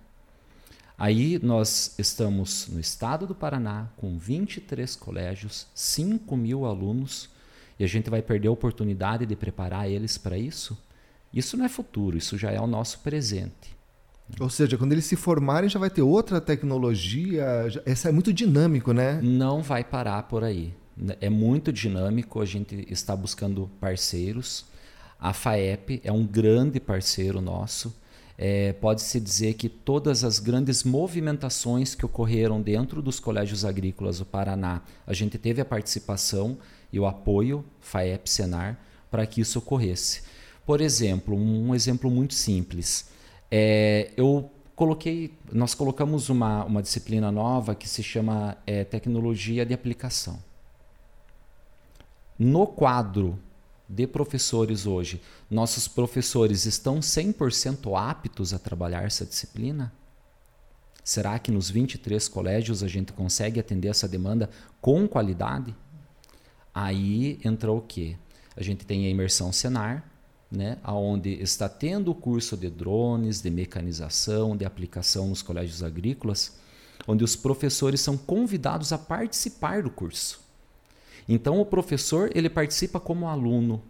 Aí 0.96 1.40
nós 1.42 1.96
estamos 1.98 2.68
no 2.68 2.78
estado 2.78 3.26
do 3.26 3.34
Paraná 3.34 3.88
com 3.96 4.16
23 4.16 4.94
colégios, 4.94 5.66
5 5.74 6.36
mil 6.36 6.64
alunos, 6.64 7.28
e 7.76 7.82
a 7.82 7.88
gente 7.88 8.08
vai 8.08 8.22
perder 8.22 8.46
a 8.46 8.52
oportunidade 8.52 9.26
de 9.26 9.34
preparar 9.34 9.90
eles 9.90 10.16
para 10.16 10.38
isso? 10.38 10.78
Isso 11.32 11.56
não 11.56 11.64
é 11.64 11.68
futuro, 11.68 12.16
isso 12.16 12.36
já 12.36 12.50
é 12.50 12.60
o 12.60 12.66
nosso 12.66 12.98
presente. 13.00 13.76
Ou 14.40 14.48
seja, 14.48 14.78
quando 14.78 14.92
eles 14.92 15.04
se 15.04 15.16
formarem 15.16 15.68
já 15.68 15.78
vai 15.78 15.90
ter 15.90 16.02
outra 16.02 16.40
tecnologia. 16.40 17.44
Essa 17.84 18.08
é 18.08 18.12
muito 18.12 18.32
dinâmico, 18.32 18.92
né? 18.92 19.20
Não 19.22 19.62
vai 19.62 19.84
parar 19.84 20.22
por 20.24 20.44
aí. 20.44 20.72
É 21.20 21.28
muito 21.28 21.72
dinâmico. 21.72 22.40
A 22.40 22.44
gente 22.44 22.86
está 22.90 23.14
buscando 23.14 23.70
parceiros. 23.80 24.64
A 25.18 25.32
FAEP 25.32 26.00
é 26.02 26.10
um 26.10 26.26
grande 26.26 26.80
parceiro 26.80 27.40
nosso. 27.40 27.94
É, 28.38 28.72
Pode-se 28.72 29.20
dizer 29.20 29.54
que 29.54 29.68
todas 29.68 30.24
as 30.24 30.38
grandes 30.38 30.82
movimentações 30.82 31.94
que 31.94 32.04
ocorreram 32.04 32.60
dentro 32.60 33.02
dos 33.02 33.20
colégios 33.20 33.64
agrícolas 33.64 34.18
do 34.18 34.24
Paraná, 34.24 34.80
a 35.06 35.12
gente 35.12 35.38
teve 35.38 35.60
a 35.60 35.64
participação 35.64 36.58
e 36.92 36.98
o 36.98 37.06
apoio 37.06 37.64
FAEP-Senar 37.80 38.78
para 39.10 39.26
que 39.26 39.42
isso 39.42 39.58
ocorresse. 39.58 40.22
Por 40.64 40.80
exemplo, 40.80 41.36
um 41.36 41.74
exemplo 41.74 42.10
muito 42.10 42.34
simples. 42.34 43.08
É, 43.50 44.10
eu 44.16 44.50
coloquei, 44.76 45.34
nós 45.52 45.74
colocamos 45.74 46.28
uma, 46.28 46.64
uma 46.64 46.82
disciplina 46.82 47.30
nova 47.30 47.74
que 47.74 47.88
se 47.88 48.02
chama 48.02 48.56
é, 48.66 48.84
tecnologia 48.84 49.66
de 49.66 49.74
aplicação. 49.74 50.38
No 52.38 52.66
quadro 52.66 53.38
de 53.88 54.06
professores 54.06 54.86
hoje, 54.86 55.20
nossos 55.50 55.86
professores 55.86 56.64
estão 56.64 57.00
100% 57.00 57.94
aptos 57.94 58.54
a 58.54 58.58
trabalhar 58.58 59.04
essa 59.04 59.26
disciplina? 59.26 59.92
Será 61.04 61.38
que 61.38 61.50
nos 61.50 61.68
23 61.68 62.26
colégios 62.28 62.82
a 62.82 62.88
gente 62.88 63.12
consegue 63.12 63.60
atender 63.60 63.88
essa 63.88 64.08
demanda 64.08 64.48
com 64.80 65.06
qualidade? 65.06 65.74
Aí 66.72 67.38
entra 67.44 67.70
o 67.70 67.82
quê? 67.82 68.16
A 68.56 68.62
gente 68.62 68.86
tem 68.86 69.06
a 69.06 69.10
imersão 69.10 69.52
Senar, 69.52 70.11
né, 70.52 70.76
onde 70.86 71.30
está 71.42 71.66
tendo 71.66 72.10
o 72.10 72.14
curso 72.14 72.56
de 72.58 72.68
drones, 72.68 73.40
de 73.40 73.50
mecanização, 73.50 74.54
de 74.54 74.66
aplicação 74.66 75.28
nos 75.28 75.40
colégios 75.40 75.82
agrícolas, 75.82 76.58
onde 77.06 77.24
os 77.24 77.34
professores 77.34 78.02
são 78.02 78.18
convidados 78.18 78.92
a 78.92 78.98
participar 78.98 79.82
do 79.82 79.90
curso. 79.90 80.42
Então 81.26 81.58
o 81.58 81.64
professor 81.64 82.30
ele 82.34 82.50
participa 82.50 83.00
como 83.00 83.28
aluno, 83.28 83.82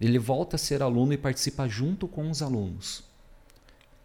ele 0.00 0.18
volta 0.18 0.56
a 0.56 0.58
ser 0.58 0.82
aluno 0.82 1.12
e 1.12 1.18
participa 1.18 1.68
junto 1.68 2.08
com 2.08 2.28
os 2.28 2.42
alunos. 2.42 3.04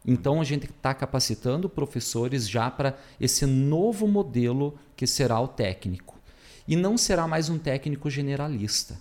Então 0.05 0.39
a 0.39 0.43
gente 0.43 0.65
está 0.65 0.93
capacitando 0.93 1.67
professores 1.67 2.47
já 2.47 2.69
para 2.69 2.97
esse 3.19 3.45
novo 3.45 4.07
modelo 4.07 4.77
que 4.95 5.07
será 5.07 5.39
o 5.39 5.47
técnico. 5.47 6.19
E 6.67 6.75
não 6.75 6.95
será 6.95 7.27
mais 7.27 7.49
um 7.49 7.57
técnico 7.57 8.09
generalista 8.09 8.97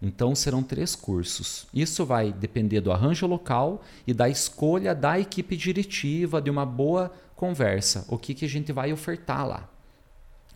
então 0.00 0.34
serão 0.34 0.62
três 0.62 0.94
cursos. 0.94 1.66
Isso 1.74 2.06
vai 2.06 2.32
depender 2.32 2.80
do 2.80 2.92
arranjo 2.92 3.26
local 3.26 3.82
e 4.06 4.14
da 4.14 4.28
escolha 4.28 4.94
da 4.94 5.18
equipe 5.18 5.56
diretiva, 5.56 6.40
de 6.40 6.48
uma 6.50 6.64
boa 6.64 7.12
conversa. 7.34 8.04
O 8.08 8.16
que, 8.16 8.32
que 8.32 8.44
a 8.44 8.48
gente 8.48 8.72
vai 8.72 8.92
ofertar 8.92 9.46
lá? 9.46 9.68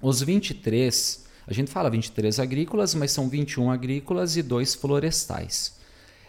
Os 0.00 0.22
23, 0.22 1.26
a 1.46 1.52
gente 1.52 1.70
fala 1.70 1.90
23 1.90 2.38
agrícolas, 2.38 2.94
mas 2.94 3.11
são 3.11 3.28
21 3.28 3.70
agrícolas 3.70 4.37
e 4.37 4.42
dois 4.42 4.75
florestais. 4.75 5.76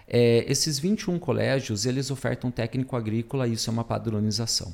É, 0.08 0.44
esses 0.48 0.80
21 0.80 1.18
colégios, 1.20 1.86
eles 1.86 2.12
ofertam 2.12 2.52
técnico 2.52 2.96
agrícola, 2.96 3.48
isso 3.48 3.70
é 3.70 3.74
uma 3.74 3.84
padronização. 3.84 4.74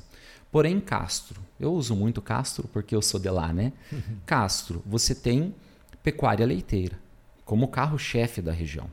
Porém, 0.51 0.79
Castro, 0.79 1.39
eu 1.59 1.71
uso 1.73 1.95
muito 1.95 2.21
Castro 2.21 2.67
porque 2.73 2.95
eu 2.95 3.01
sou 3.01 3.19
de 3.19 3.29
lá, 3.29 3.53
né? 3.53 3.71
Castro, 4.25 4.81
você 4.85 5.13
tem 5.13 5.53
pecuária 6.01 6.45
leiteira 6.45 7.08
como 7.49 7.67
carro-chefe 7.67 8.43
da 8.43 8.51
região. 8.51 8.87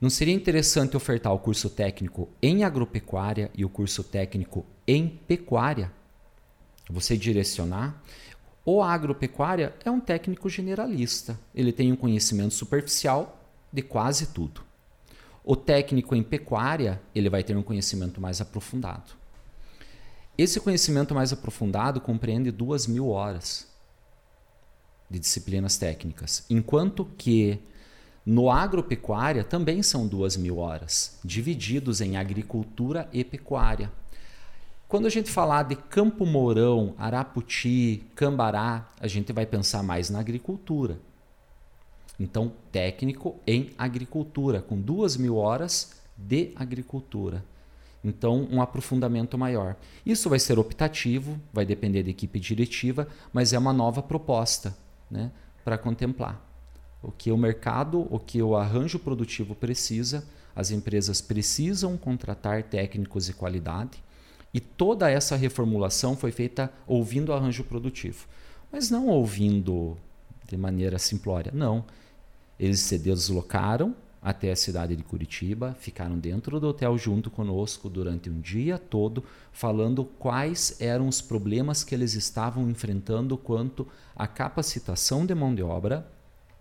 Não 0.00 0.10
seria 0.10 0.34
interessante 0.34 0.96
ofertar 0.96 1.32
o 1.32 1.38
curso 1.38 1.70
técnico 1.70 2.28
em 2.42 2.64
agropecuária 2.64 3.48
e 3.54 3.64
o 3.64 3.68
curso 3.68 4.02
técnico 4.02 4.66
em 4.88 5.06
pecuária? 5.06 5.92
Você 6.90 7.16
direcionar? 7.16 8.02
O 8.64 8.82
agropecuária 8.82 9.72
é 9.84 9.90
um 9.90 10.00
técnico 10.00 10.48
generalista. 10.48 11.38
Ele 11.54 11.70
tem 11.70 11.92
um 11.92 11.96
conhecimento 11.96 12.54
superficial 12.54 13.40
de 13.72 13.82
quase 13.82 14.26
tudo. 14.32 14.62
O 15.44 15.54
técnico 15.54 16.16
em 16.16 16.24
pecuária, 16.24 17.00
ele 17.14 17.30
vai 17.30 17.44
ter 17.44 17.56
um 17.56 17.62
conhecimento 17.62 18.20
mais 18.20 18.40
aprofundado. 18.40 19.12
Esse 20.36 20.58
conhecimento 20.58 21.14
mais 21.14 21.32
aprofundado 21.32 22.00
compreende 22.00 22.50
duas 22.50 22.88
mil 22.88 23.10
horas 23.10 23.71
de 25.12 25.18
disciplinas 25.18 25.76
técnicas, 25.76 26.44
enquanto 26.48 27.04
que 27.04 27.58
no 28.24 28.50
agropecuária 28.50 29.44
também 29.44 29.82
são 29.82 30.06
duas 30.06 30.36
mil 30.36 30.56
horas, 30.58 31.18
divididos 31.22 32.00
em 32.00 32.16
agricultura 32.16 33.08
e 33.12 33.22
pecuária. 33.22 33.92
Quando 34.88 35.06
a 35.06 35.10
gente 35.10 35.30
falar 35.30 35.64
de 35.64 35.76
Campo 35.76 36.24
Mourão, 36.24 36.94
Araputi, 36.96 38.04
Cambará, 38.14 38.90
a 38.98 39.06
gente 39.06 39.32
vai 39.32 39.44
pensar 39.44 39.82
mais 39.82 40.08
na 40.08 40.20
agricultura. 40.20 40.98
Então, 42.18 42.52
técnico 42.70 43.36
em 43.46 43.70
agricultura, 43.76 44.62
com 44.62 44.80
duas 44.80 45.16
mil 45.16 45.36
horas 45.36 45.92
de 46.16 46.52
agricultura. 46.56 47.44
Então, 48.04 48.46
um 48.50 48.62
aprofundamento 48.62 49.36
maior. 49.36 49.76
Isso 50.04 50.28
vai 50.28 50.38
ser 50.38 50.58
optativo, 50.58 51.40
vai 51.52 51.64
depender 51.64 52.02
da 52.02 52.10
equipe 52.10 52.38
diretiva, 52.38 53.08
mas 53.32 53.52
é 53.52 53.58
uma 53.58 53.72
nova 53.72 54.02
proposta 54.02 54.76
né, 55.12 55.30
para 55.62 55.76
contemplar. 55.76 56.42
O 57.02 57.12
que 57.12 57.30
o 57.30 57.36
mercado, 57.36 58.06
o 58.10 58.18
que 58.18 58.42
o 58.42 58.56
arranjo 58.56 58.98
produtivo 58.98 59.54
precisa, 59.54 60.24
as 60.56 60.70
empresas 60.70 61.20
precisam 61.20 61.96
contratar 61.96 62.62
técnicos 62.62 63.26
de 63.26 63.34
qualidade 63.34 64.02
e 64.54 64.60
toda 64.60 65.10
essa 65.10 65.36
reformulação 65.36 66.16
foi 66.16 66.30
feita 66.30 66.72
ouvindo 66.86 67.30
o 67.30 67.32
arranjo 67.32 67.64
produtivo. 67.64 68.26
Mas 68.70 68.90
não 68.90 69.08
ouvindo 69.08 69.96
de 70.48 70.56
maneira 70.56 70.98
simplória, 70.98 71.52
não. 71.54 71.84
Eles 72.58 72.80
se 72.80 72.98
deslocaram 72.98 73.94
até 74.22 74.52
a 74.52 74.56
cidade 74.56 74.94
de 74.94 75.02
Curitiba, 75.02 75.76
ficaram 75.80 76.16
dentro 76.16 76.60
do 76.60 76.68
hotel 76.68 76.96
junto 76.96 77.28
conosco 77.28 77.90
durante 77.90 78.30
um 78.30 78.40
dia 78.40 78.78
todo, 78.78 79.24
falando 79.50 80.04
quais 80.04 80.76
eram 80.80 81.08
os 81.08 81.20
problemas 81.20 81.82
que 81.82 81.92
eles 81.92 82.14
estavam 82.14 82.70
enfrentando 82.70 83.36
quanto 83.36 83.86
à 84.14 84.28
capacitação 84.28 85.26
de 85.26 85.34
mão 85.34 85.52
de 85.52 85.62
obra, 85.62 86.06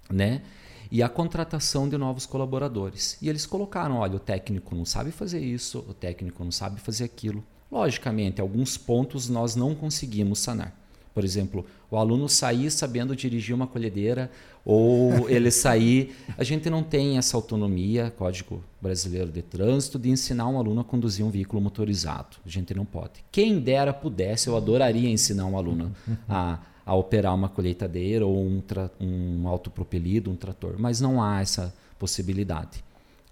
né? 0.10 0.42
E 0.90 1.04
a 1.04 1.08
contratação 1.08 1.88
de 1.88 1.98
novos 1.98 2.26
colaboradores. 2.26 3.18
E 3.22 3.30
eles 3.30 3.46
colocaram: 3.46 3.98
olha, 3.98 4.16
o 4.16 4.20
técnico 4.20 4.76
não 4.76 4.84
sabe 4.84 5.12
fazer 5.12 5.40
isso, 5.40 5.86
o 5.88 5.94
técnico 5.94 6.44
não 6.44 6.52
sabe 6.52 6.82
fazer 6.82 7.04
aquilo. 7.04 7.44
Logicamente, 7.72 8.42
alguns 8.42 8.76
pontos 8.76 9.30
nós 9.30 9.56
não 9.56 9.76
conseguimos 9.76 10.40
sanar. 10.40 10.81
Por 11.14 11.24
exemplo, 11.24 11.66
o 11.90 11.98
aluno 11.98 12.30
sair 12.30 12.72
sabendo 12.72 13.16
dirigir 13.16 13.54
uma 13.54 13.68
colhedeira 13.68 14.32
ou 14.66 15.30
ele 15.30 15.52
sair. 15.52 16.16
A 16.38 16.44
gente 16.44 16.70
não 16.70 16.84
tem 16.84 17.18
essa 17.18 17.36
autonomia, 17.36 18.14
Código 18.18 18.64
Brasileiro 18.82 19.32
de 19.32 19.42
Trânsito, 19.42 20.00
de 20.00 20.10
ensinar 20.10 20.48
um 20.48 20.58
aluno 20.58 20.82
a 20.82 20.84
conduzir 20.84 21.26
um 21.26 21.30
veículo 21.30 21.62
motorizado. 21.62 22.38
A 22.46 22.50
gente 22.50 22.74
não 22.74 22.86
pode. 22.86 23.24
Quem 23.32 23.60
dera 23.60 23.94
pudesse, 23.94 24.48
eu 24.48 24.56
adoraria 24.56 25.10
ensinar 25.10 25.46
um 25.46 25.58
aluno 25.58 25.92
a, 26.30 26.60
a 26.86 26.96
operar 26.96 27.36
uma 27.36 27.50
colheitadeira 27.50 28.26
ou 28.26 28.38
um, 28.38 28.62
um 29.00 29.48
autopropelido, 29.48 30.32
um 30.32 30.36
trator, 30.36 30.76
mas 30.78 31.02
não 31.02 31.22
há 31.22 31.42
essa 31.42 31.74
possibilidade. 32.00 32.84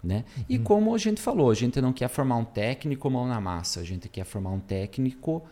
Né? 0.04 0.24
Uhum. 0.38 0.44
E 0.48 0.60
como 0.60 0.96
a 0.96 0.98
gente 0.98 1.22
falou, 1.22 1.52
a 1.52 1.54
gente 1.54 1.82
não 1.82 1.92
quer 1.92 2.08
formar 2.08 2.38
um 2.38 2.46
técnico 2.46 3.10
mão 3.10 3.28
na 3.28 3.42
massa, 3.42 3.82
a 3.82 3.84
gente 3.84 4.08
quer 4.08 4.24
formar 4.24 4.52
um 4.52 4.60
técnico 4.60 5.44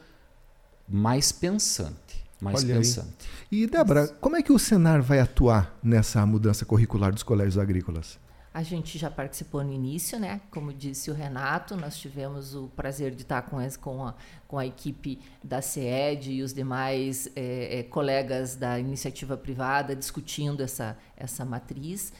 mais 0.88 1.32
pensante. 1.32 2.26
Mais 2.39 2.63
Olha 2.63 2.76
pensante. 2.76 3.28
Aí. 3.52 3.63
E, 3.63 3.67
Débora, 3.67 4.08
como 4.21 4.36
é 4.36 4.43
que 4.43 4.52
o 4.52 4.60
Senar 4.60 5.02
vai 5.02 5.19
atuar 5.19 5.78
nessa 5.82 6.26
mudança 6.26 6.65
curricular 6.65 7.12
dos 7.12 7.23
colégios 7.23 7.58
agrícolas? 7.58 8.19
A 8.54 8.63
gente 8.63 8.97
já 8.97 9.12
participou 9.12 9.63
no 9.63 9.71
início, 9.71 10.19
né? 10.19 10.41
Como 10.50 10.73
disse 10.73 11.12
o 11.12 11.13
Renato, 11.13 11.76
nós 11.76 11.97
tivemos 11.97 12.56
o 12.56 12.67
prazer 12.69 13.13
de 13.13 13.21
estar 13.21 13.43
com, 13.43 13.58
com, 13.80 14.04
a, 14.04 14.15
com 14.47 14.58
a 14.58 14.65
equipe 14.65 15.19
da 15.43 15.62
CED 15.62 16.32
e 16.32 16.41
os 16.41 16.54
demais 16.54 17.30
é, 17.36 17.80
é, 17.80 17.84
colegas 17.84 18.56
da 18.56 18.80
iniciativa 18.80 19.38
privada 19.38 19.95
discutindo 19.95 20.63
essa, 20.63 20.97
essa 21.15 21.45
matriz 21.45 22.12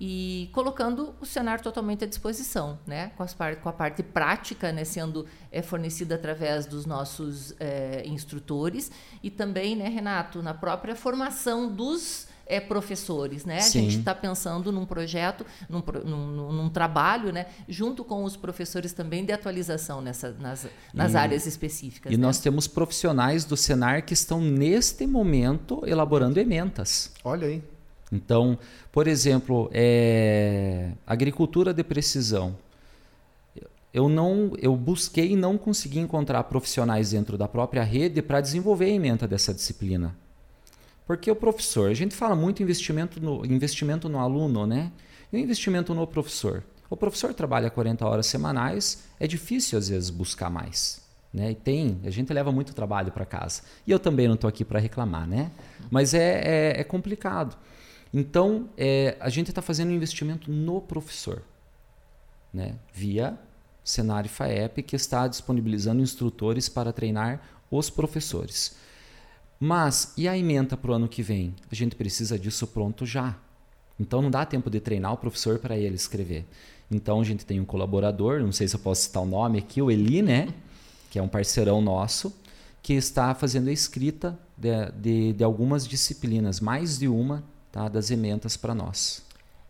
e 0.00 0.50
colocando 0.52 1.14
o 1.20 1.26
cenário 1.26 1.62
totalmente 1.62 2.04
à 2.04 2.06
disposição, 2.06 2.78
né? 2.86 3.12
com, 3.16 3.22
as 3.22 3.32
par 3.32 3.56
com 3.56 3.68
a 3.68 3.72
parte 3.72 4.02
prática 4.02 4.72
né? 4.72 4.84
sendo 4.84 5.26
é, 5.50 5.62
fornecida 5.62 6.14
através 6.14 6.66
dos 6.66 6.84
nossos 6.84 7.54
é, 7.58 8.02
instrutores 8.06 8.90
e 9.22 9.30
também, 9.30 9.74
né, 9.74 9.88
Renato, 9.88 10.42
na 10.42 10.52
própria 10.52 10.94
formação 10.94 11.72
dos 11.72 12.28
é, 12.46 12.60
professores, 12.60 13.44
né? 13.44 13.60
Sim. 13.60 13.78
A 13.78 13.82
gente 13.82 13.98
está 13.98 14.14
pensando 14.14 14.70
num 14.70 14.86
projeto, 14.86 15.44
num, 15.68 15.82
num, 16.04 16.52
num, 16.52 16.68
trabalho, 16.68 17.32
né? 17.32 17.46
Junto 17.68 18.04
com 18.04 18.22
os 18.22 18.36
professores 18.36 18.92
também 18.92 19.24
de 19.24 19.32
atualização 19.32 20.00
nessa, 20.00 20.30
nas, 20.38 20.66
nas 20.94 21.14
e, 21.14 21.16
áreas 21.16 21.44
específicas. 21.44 22.12
E 22.12 22.16
né? 22.16 22.22
nós 22.24 22.38
temos 22.38 22.68
profissionais 22.68 23.44
do 23.44 23.56
Senar 23.56 24.04
que 24.04 24.14
estão 24.14 24.40
neste 24.40 25.06
momento 25.06 25.82
elaborando 25.84 26.38
ementas. 26.38 27.12
Olha 27.24 27.48
aí. 27.48 27.75
Então, 28.10 28.58
por 28.92 29.06
exemplo, 29.06 29.68
é, 29.72 30.92
agricultura 31.06 31.74
de 31.74 31.82
precisão. 31.82 32.56
Eu 33.92 34.08
não, 34.08 34.52
eu 34.58 34.76
busquei 34.76 35.32
e 35.32 35.36
não 35.36 35.56
consegui 35.56 35.98
encontrar 35.98 36.44
profissionais 36.44 37.10
dentro 37.10 37.38
da 37.38 37.48
própria 37.48 37.82
rede 37.82 38.20
para 38.20 38.40
desenvolver 38.40 38.86
a 38.86 38.90
ementa 38.90 39.26
dessa 39.26 39.54
disciplina. 39.54 40.14
Porque 41.06 41.30
o 41.30 41.36
professor, 41.36 41.88
a 41.88 41.94
gente 41.94 42.14
fala 42.14 42.34
muito 42.34 42.62
investimento 42.62 43.20
no, 43.20 43.44
investimento 43.46 44.08
no 44.08 44.18
aluno, 44.18 44.66
né? 44.66 44.92
E 45.32 45.36
o 45.36 45.38
investimento 45.38 45.94
no 45.94 46.06
professor. 46.06 46.62
O 46.90 46.96
professor 46.96 47.32
trabalha 47.32 47.70
40 47.70 48.06
horas 48.06 48.26
semanais, 48.26 49.04
é 49.18 49.26
difícil 49.26 49.78
às 49.78 49.88
vezes 49.88 50.10
buscar 50.10 50.50
mais. 50.50 51.00
Né? 51.32 51.50
E 51.50 51.54
tem, 51.54 52.00
a 52.04 52.10
gente 52.10 52.32
leva 52.32 52.50
muito 52.52 52.74
trabalho 52.74 53.12
para 53.12 53.24
casa. 53.24 53.62
E 53.86 53.90
eu 53.90 53.98
também 53.98 54.26
não 54.26 54.34
estou 54.34 54.48
aqui 54.48 54.64
para 54.64 54.78
reclamar, 54.78 55.26
né? 55.26 55.50
Mas 55.90 56.14
é, 56.14 56.40
é, 56.76 56.80
é 56.80 56.84
complicado. 56.84 57.56
Então, 58.18 58.70
é, 58.78 59.14
a 59.20 59.28
gente 59.28 59.50
está 59.50 59.60
fazendo 59.60 59.90
um 59.90 59.94
investimento 59.94 60.50
no 60.50 60.80
professor, 60.80 61.42
né? 62.50 62.76
via 62.90 63.38
Cenário 63.84 64.30
FAEP, 64.30 64.82
que 64.84 64.96
está 64.96 65.28
disponibilizando 65.28 66.00
instrutores 66.00 66.66
para 66.66 66.94
treinar 66.94 67.42
os 67.70 67.90
professores. 67.90 68.74
Mas 69.60 70.14
e 70.16 70.26
a 70.26 70.36
ementa 70.36 70.78
para 70.78 70.92
o 70.92 70.94
ano 70.94 71.08
que 71.08 71.22
vem? 71.22 71.54
A 71.70 71.74
gente 71.74 71.94
precisa 71.94 72.38
disso 72.38 72.66
pronto 72.66 73.04
já. 73.04 73.36
Então 74.00 74.22
não 74.22 74.30
dá 74.30 74.46
tempo 74.46 74.70
de 74.70 74.80
treinar 74.80 75.12
o 75.12 75.18
professor 75.18 75.58
para 75.58 75.76
ele 75.76 75.96
escrever. 75.96 76.46
Então 76.90 77.20
a 77.20 77.24
gente 77.24 77.44
tem 77.44 77.60
um 77.60 77.66
colaborador, 77.66 78.40
não 78.40 78.50
sei 78.50 78.66
se 78.66 78.76
eu 78.76 78.80
posso 78.80 79.02
citar 79.02 79.22
o 79.22 79.26
nome 79.26 79.58
aqui, 79.58 79.82
o 79.82 79.90
Eli, 79.90 80.22
né? 80.22 80.48
Que 81.10 81.18
é 81.18 81.22
um 81.22 81.28
parceirão 81.28 81.82
nosso, 81.82 82.34
que 82.82 82.94
está 82.94 83.34
fazendo 83.34 83.68
a 83.68 83.72
escrita 83.72 84.38
de, 84.56 84.90
de, 84.92 85.32
de 85.34 85.44
algumas 85.44 85.86
disciplinas, 85.86 86.60
mais 86.60 86.98
de 86.98 87.08
uma, 87.08 87.44
tá? 87.76 87.88
das 87.88 88.10
ementas 88.10 88.56
para 88.56 88.74
nós. 88.74 89.22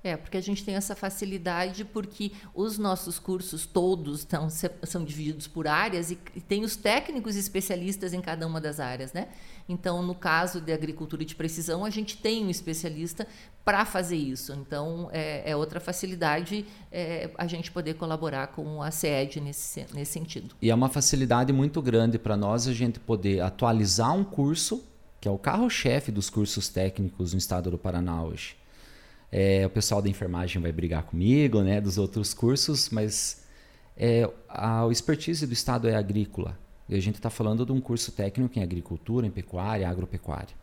É, 0.05 0.17
porque 0.17 0.37
a 0.37 0.41
gente 0.41 0.65
tem 0.65 0.77
essa 0.77 0.95
facilidade 0.95 1.85
porque 1.85 2.31
os 2.55 2.79
nossos 2.79 3.19
cursos 3.19 3.67
todos 3.67 4.25
tão, 4.25 4.49
são 4.49 5.05
divididos 5.05 5.49
por 5.49 5.67
áreas 5.67 6.13
e, 6.13 6.19
e 6.33 6.41
tem 6.41 6.63
os 6.63 6.77
técnicos 6.77 7.35
especialistas 7.35 8.13
em 8.13 8.21
cada 8.21 8.47
uma 8.47 8.61
das 8.61 8.79
áreas, 8.79 9.13
né? 9.13 9.27
Então, 9.69 10.01
no 10.03 10.15
caso 10.15 10.61
de 10.61 10.73
agricultura 10.73 11.25
de 11.25 11.35
precisão, 11.35 11.85
a 11.85 11.91
gente 11.91 12.19
tem 12.19 12.45
um 12.45 12.51
especialista 12.51 13.27
para 13.65 13.85
fazer 13.85 14.17
isso. 14.17 14.53
Então, 14.53 15.09
é, 15.13 15.51
é 15.51 15.57
outra 15.57 15.81
facilidade 15.81 16.65
é, 16.93 17.29
a 17.37 17.49
gente 17.49 17.73
poder 17.73 17.95
colaborar 17.95 18.47
com 18.47 18.81
a 18.81 18.93
CED 18.93 19.41
nesse, 19.41 19.87
nesse 19.93 20.13
sentido. 20.13 20.55
E 20.63 20.71
é 20.71 20.75
uma 20.75 20.89
facilidade 20.89 21.53
muito 21.53 21.83
grande 21.83 22.17
para 22.17 22.37
nós 22.37 22.69
a 22.69 22.73
gente 22.73 23.01
poder 23.01 23.41
atualizar 23.41 24.15
um 24.15 24.23
curso, 24.23 24.85
que 25.27 25.29
é 25.29 25.33
o 25.33 25.39
carro-chefe 25.39 26.13
dos 26.13 26.31
cursos 26.31 26.69
técnicos 26.69 27.33
no 27.33 27.39
estado 27.39 27.71
do 27.71 27.77
Paraná 27.77 28.23
hoje 28.23 28.57
é, 29.31 29.67
o 29.67 29.71
pessoal 29.71 30.01
da 30.01 30.09
enfermagem 30.09 30.61
vai 30.63 30.73
brigar 30.73 31.03
comigo, 31.03 31.63
né, 31.63 31.81
dos 31.81 31.99
outros 31.99 32.33
cursos, 32.33 32.91
mas 32.91 33.45
é, 33.97 34.31
a, 34.49 34.87
expertise 34.91 35.47
do 35.47 35.53
Estado 35.53 35.89
é 35.89 35.95
agrícola. 35.95 36.59
E 36.89 36.95
a 36.95 37.01
gente 37.01 37.17
está 37.17 37.29
falando 37.29 37.67
de 37.67 37.73
um 37.73 37.81
curso 37.81 38.13
técnico 38.13 38.59
em 38.59 38.63
agricultura, 38.63 39.27
em 39.27 39.31
pecuária, 39.31 39.89
agropecuária. 39.89 40.55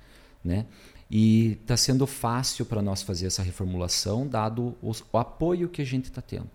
Né? 0.43 0.65
E 1.12 1.58
está 1.62 1.76
sendo 1.76 2.08
fácil 2.08 2.65
para 2.65 2.82
nós 2.82 3.02
fazer 3.02 3.28
essa 3.28 3.43
reformulação, 3.43 4.26
dado 4.26 4.76
o, 4.82 4.91
o 5.12 5.17
apoio 5.17 5.67
que 5.67 5.82
a 5.82 5.86
gente 5.86 6.06
está 6.06 6.21
tendo. 6.21 6.49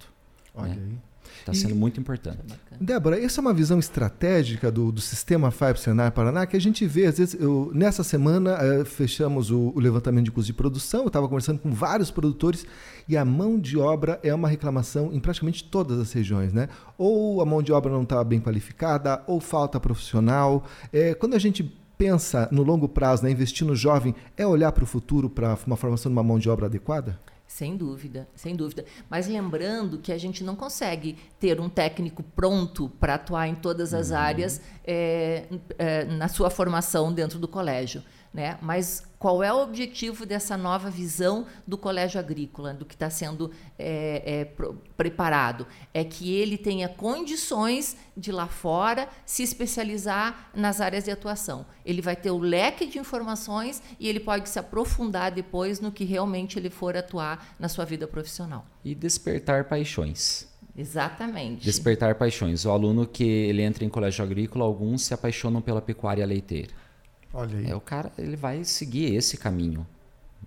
Olha 0.55 0.75
né? 0.75 0.83
aí. 0.83 0.99
Está 1.41 1.55
sendo 1.55 1.75
muito 1.75 1.99
importante. 2.01 2.39
Débora, 2.81 3.23
essa 3.23 3.41
é 3.41 3.43
uma 3.43 3.55
visão 3.55 3.79
estratégica 3.79 4.71
do, 4.71 4.93
do 4.93 5.01
sistema 5.01 5.51
FIBE 5.51 5.81
Senar 5.81 6.13
Paraná 6.13 6.47
que 6.47 6.57
a 6.57 6.61
gente 6.61 6.87
vê, 6.87 7.07
às 7.07 7.19
vezes, 7.19 7.41
eu, 7.41 7.71
nessa 7.75 8.05
semana 8.05 8.59
uh, 8.63 8.85
fechamos 8.85 9.51
o, 9.51 9.73
o, 9.75 9.81
levantamento 9.81 10.27
de 10.27 10.31
custos 10.31 10.47
de 10.47 10.53
produção, 10.53 11.03
eu 11.03 11.09
estava 11.09 11.27
conversando 11.29 11.59
com 11.59 11.71
vários 11.73 12.11
produtores 12.11 12.67
e 13.09 13.17
a 13.17 13.25
mão 13.25 13.59
de 13.59 13.79
obra 13.79 14.21
é 14.23 14.35
uma 14.35 14.49
reclamação 14.49 15.13
em 15.13 15.19
praticamente 15.19 15.65
todas 15.65 15.99
as 15.99 16.13
regiões, 16.13 16.53
né? 16.53 16.69
Ou 16.97 17.41
a 17.41 17.47
mão 17.47 17.63
de 17.63 17.73
obra 17.73 17.91
não 17.91 18.03
está 18.03 18.23
bem 18.23 18.41
qualificada, 18.41 19.23
ou 19.27 19.41
falta 19.41 19.81
profissional. 19.81 20.65
É, 20.93 21.15
quando 21.15 21.35
a 21.35 21.39
gente 21.39 21.65
pensa 21.97 22.49
no 22.53 22.63
longo 22.63 22.89
prazo, 22.89 23.25
né, 23.25 23.31
investir 23.31 23.67
no 23.67 23.75
jovem, 23.75 24.15
é 24.37 24.47
olhar 24.47 24.71
para 24.71 24.85
o 24.85 24.87
futuro 24.87 25.29
para 25.29 25.59
uma 25.67 25.77
formação 25.77 26.11
de 26.11 26.15
uma 26.17 26.23
mão 26.23 26.39
de 26.39 26.49
obra 26.49 26.67
adequada? 26.67 27.19
Sem 27.49 27.79
dúvida, 27.79 28.29
sem 28.35 28.55
dúvida. 28.55 28.85
Mas 29.09 29.27
lembrando 29.27 29.97
que 29.97 30.13
a 30.13 30.19
gente 30.19 30.45
não 30.45 30.55
consegue 30.55 31.17
ter 31.41 31.59
um 31.59 31.69
técnico 31.69 32.23
pronto 32.23 32.91
para 33.01 33.15
atuar 33.15 33.49
em 33.49 33.55
todas 33.55 33.95
as 33.95 34.11
uhum. 34.11 34.19
áreas 34.19 34.61
é, 34.85 35.47
é, 35.79 36.05
na 36.05 36.29
sua 36.29 36.51
formação 36.51 37.11
dentro 37.11 37.39
do 37.39 37.49
colégio. 37.49 38.03
Né? 38.33 38.59
Mas 38.61 39.03
qual 39.19 39.43
é 39.43 39.53
o 39.53 39.63
objetivo 39.63 40.27
dessa 40.27 40.57
nova 40.57 40.91
visão 40.91 41.47
do 41.67 41.77
colégio 41.77 42.21
agrícola, 42.21 42.75
do 42.75 42.85
que 42.85 42.95
está 42.95 43.09
sendo 43.09 43.51
é, 43.79 44.23
é, 44.25 44.65
preparado? 44.97 45.67
É 45.95 46.05
que 46.05 46.35
ele 46.35 46.59
tenha 46.59 46.89
condições 46.89 47.97
de 48.17 48.31
lá 48.31 48.47
fora 48.47 49.09
se 49.25 49.43
especializar 49.43 50.51
nas 50.55 50.81
áreas 50.81 51.05
de 51.05 51.11
atuação. 51.11 51.67
Ele 51.85 52.03
vai 52.03 52.15
ter 52.15 52.31
o 52.31 52.39
leque 52.39 52.87
de 52.87 52.99
informações 52.99 53.83
e 53.99 54.09
ele 54.09 54.21
pode 54.21 54.49
se 54.49 54.59
aprofundar 54.59 55.33
depois 55.33 55.81
no 55.81 55.91
que 55.91 56.05
realmente 56.05 56.59
ele 56.59 56.71
for 56.71 56.97
atuar 56.97 57.57
na 57.59 57.69
sua 57.69 57.85
vida 57.85 58.07
profissional. 58.07 58.67
E 58.85 58.95
despertar 58.95 59.65
paixões. 59.65 60.47
Exatamente. 60.77 61.65
Despertar 61.65 62.15
paixões. 62.15 62.65
O 62.65 62.71
aluno 62.71 63.05
que 63.05 63.25
ele 63.25 63.63
entra 63.63 63.85
em 63.85 63.89
colégio 63.89 64.25
agrícola, 64.25 64.65
alguns 64.65 65.03
se 65.03 65.15
apaixonam 65.15 65.61
pela 65.61 65.83
pecuária 65.83 66.25
leiteira 66.25 66.88
Olha 67.33 67.59
aí. 67.59 67.71
É, 67.71 67.75
o 67.75 67.81
cara 67.81 68.13
ele 68.19 68.37
vai 68.37 68.65
seguir 68.65 69.15
esse 69.15 69.37
caminho. 69.37 69.87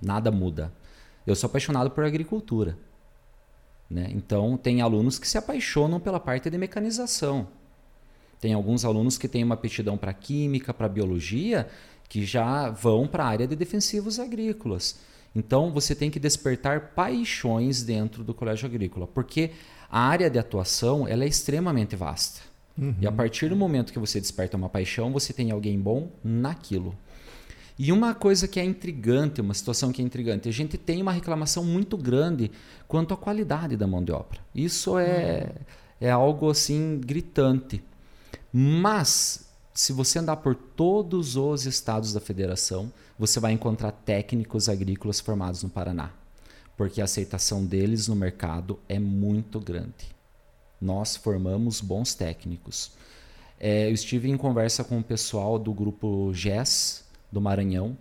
Nada 0.01 0.31
muda. 0.31 0.71
Eu 1.25 1.35
sou 1.35 1.47
apaixonado 1.47 1.91
por 1.91 2.03
agricultura. 2.03 2.77
Né? 3.89 4.07
Então, 4.11 4.57
tem 4.57 4.81
alunos 4.81 5.19
que 5.19 5.27
se 5.27 5.37
apaixonam 5.37 5.99
pela 5.99 6.19
parte 6.19 6.49
de 6.49 6.57
mecanização. 6.57 7.47
Tem 8.39 8.53
alguns 8.53 8.85
alunos 8.85 9.17
que 9.17 9.27
têm 9.27 9.43
uma 9.43 9.55
aptidão 9.55 9.97
para 9.97 10.13
química, 10.13 10.73
para 10.73 10.87
biologia, 10.87 11.69
que 12.09 12.25
já 12.25 12.69
vão 12.69 13.07
para 13.07 13.23
a 13.23 13.27
área 13.27 13.47
de 13.47 13.55
defensivos 13.55 14.19
agrícolas. 14.19 14.99
Então, 15.35 15.71
você 15.71 15.93
tem 15.93 16.09
que 16.09 16.19
despertar 16.19 16.93
paixões 16.93 17.83
dentro 17.83 18.23
do 18.23 18.33
colégio 18.33 18.65
agrícola, 18.65 19.07
porque 19.07 19.51
a 19.89 19.99
área 19.99 20.29
de 20.29 20.39
atuação 20.39 21.07
ela 21.07 21.23
é 21.23 21.27
extremamente 21.27 21.95
vasta. 21.95 22.50
Uhum. 22.81 22.95
E 22.99 23.05
a 23.05 23.11
partir 23.11 23.47
do 23.47 23.55
momento 23.55 23.93
que 23.93 23.99
você 23.99 24.19
desperta 24.19 24.57
uma 24.57 24.67
paixão, 24.67 25.11
você 25.11 25.31
tem 25.31 25.51
alguém 25.51 25.79
bom 25.79 26.09
naquilo. 26.23 26.97
E 27.77 27.91
uma 27.91 28.15
coisa 28.15 28.47
que 28.47 28.59
é 28.59 28.65
intrigante, 28.65 29.39
uma 29.39 29.53
situação 29.53 29.91
que 29.91 30.01
é 30.01 30.05
intrigante, 30.05 30.49
a 30.49 30.51
gente 30.51 30.77
tem 30.77 31.01
uma 31.01 31.11
reclamação 31.11 31.63
muito 31.63 31.95
grande 31.95 32.51
quanto 32.87 33.13
à 33.13 33.17
qualidade 33.17 33.77
da 33.77 33.85
mão 33.85 34.03
de 34.03 34.11
obra. 34.11 34.39
Isso 34.53 34.97
é, 34.97 35.43
uhum. 35.43 35.65
é 36.01 36.11
algo 36.11 36.49
assim 36.49 36.99
gritante. 36.99 37.83
Mas, 38.51 39.47
se 39.73 39.93
você 39.93 40.19
andar 40.19 40.37
por 40.37 40.55
todos 40.55 41.35
os 41.37 41.65
estados 41.67 42.13
da 42.13 42.19
federação, 42.19 42.91
você 43.17 43.39
vai 43.39 43.51
encontrar 43.51 43.91
técnicos 43.91 44.67
agrícolas 44.67 45.19
formados 45.19 45.61
no 45.61 45.69
Paraná. 45.69 46.11
Porque 46.75 46.99
a 46.99 47.03
aceitação 47.03 47.63
deles 47.63 48.07
no 48.07 48.15
mercado 48.15 48.79
é 48.89 48.99
muito 48.99 49.59
grande 49.59 50.20
nós 50.81 51.15
formamos 51.15 51.79
bons 51.79 52.15
técnicos. 52.15 52.91
É, 53.59 53.87
eu 53.87 53.93
estive 53.93 54.29
em 54.29 54.37
conversa 54.37 54.83
com 54.83 54.99
o 54.99 55.03
pessoal 55.03 55.59
do 55.59 55.71
grupo 55.71 56.33
GES 56.33 57.05
do 57.31 57.39
Maranhão. 57.39 57.95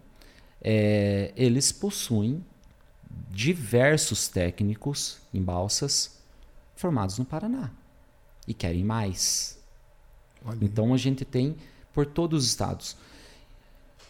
É, 0.63 1.33
eles 1.37 1.71
possuem 1.71 2.43
diversos 3.31 4.29
técnicos 4.29 5.19
em 5.35 5.43
balsas 5.43 6.19
formados 6.75 7.19
no 7.19 7.25
Paraná 7.25 7.71
e 8.49 8.55
querem 8.55 8.83
mais. 8.83 9.59
Olha. 10.45 10.59
Então 10.63 10.95
a 10.95 10.97
gente 10.97 11.25
tem 11.25 11.57
por 11.93 12.07
todos 12.07 12.45
os 12.45 12.49
estados. 12.49 12.97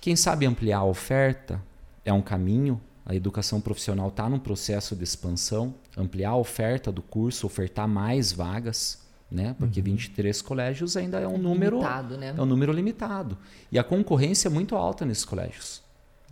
Quem 0.00 0.14
sabe 0.14 0.46
ampliar 0.46 0.78
a 0.78 0.84
oferta 0.84 1.60
é 2.04 2.12
um 2.12 2.22
caminho, 2.22 2.80
a 3.04 3.14
educação 3.14 3.60
profissional 3.60 4.08
está 4.08 4.28
num 4.28 4.38
processo 4.38 4.94
de 4.94 5.04
expansão, 5.04 5.74
ampliar 5.96 6.30
a 6.30 6.36
oferta 6.36 6.92
do 6.92 7.02
curso, 7.02 7.46
ofertar 7.46 7.88
mais 7.88 8.32
vagas, 8.32 9.00
né? 9.30 9.54
Porque 9.58 9.80
uhum. 9.80 9.86
23 9.86 10.42
colégios 10.42 10.96
ainda 10.96 11.18
é 11.18 11.26
um 11.26 11.38
número 11.38 11.76
limitado, 11.76 12.16
né? 12.16 12.34
é 12.36 12.42
um 12.42 12.46
número 12.46 12.72
limitado. 12.72 13.38
E 13.70 13.78
a 13.78 13.84
concorrência 13.84 14.48
é 14.48 14.50
muito 14.50 14.76
alta 14.76 15.04
nesses 15.04 15.24
colégios. 15.24 15.82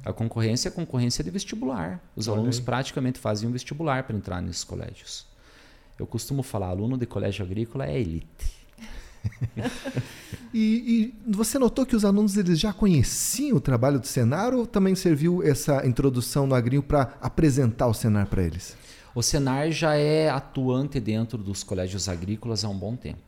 A 0.04 0.12
concorrência 0.12 0.68
é 0.68 0.70
concorrência 0.70 1.22
de 1.22 1.30
vestibular. 1.30 2.00
Os 2.14 2.28
Olha 2.28 2.38
alunos 2.38 2.58
aí. 2.58 2.64
praticamente 2.64 3.18
fazem 3.18 3.48
um 3.48 3.52
vestibular 3.52 4.04
para 4.04 4.16
entrar 4.16 4.40
nesses 4.40 4.64
colégios. 4.64 5.26
Eu 5.98 6.06
costumo 6.06 6.42
falar, 6.42 6.68
aluno 6.68 6.96
de 6.96 7.06
colégio 7.06 7.44
agrícola 7.44 7.86
é 7.86 7.98
elite. 7.98 8.57
e, 10.52 11.14
e, 11.26 11.32
você 11.32 11.58
notou 11.58 11.84
que 11.84 11.96
os 11.96 12.04
alunos 12.04 12.36
eles 12.36 12.58
já 12.58 12.72
conheciam 12.72 13.56
o 13.56 13.60
trabalho 13.60 13.98
do 13.98 14.06
Senar 14.06 14.54
ou 14.54 14.66
também 14.66 14.94
serviu 14.94 15.42
essa 15.42 15.86
introdução 15.86 16.46
no 16.46 16.54
Agrinho 16.54 16.82
para 16.82 17.16
apresentar 17.20 17.86
o 17.86 17.94
Senar 17.94 18.26
para 18.26 18.42
eles? 18.42 18.76
O 19.14 19.22
Senar 19.22 19.70
já 19.70 19.94
é 19.94 20.28
atuante 20.28 21.00
dentro 21.00 21.38
dos 21.38 21.62
colégios 21.62 22.08
agrícolas 22.08 22.64
há 22.64 22.68
um 22.68 22.78
bom 22.78 22.94
tempo. 22.94 23.20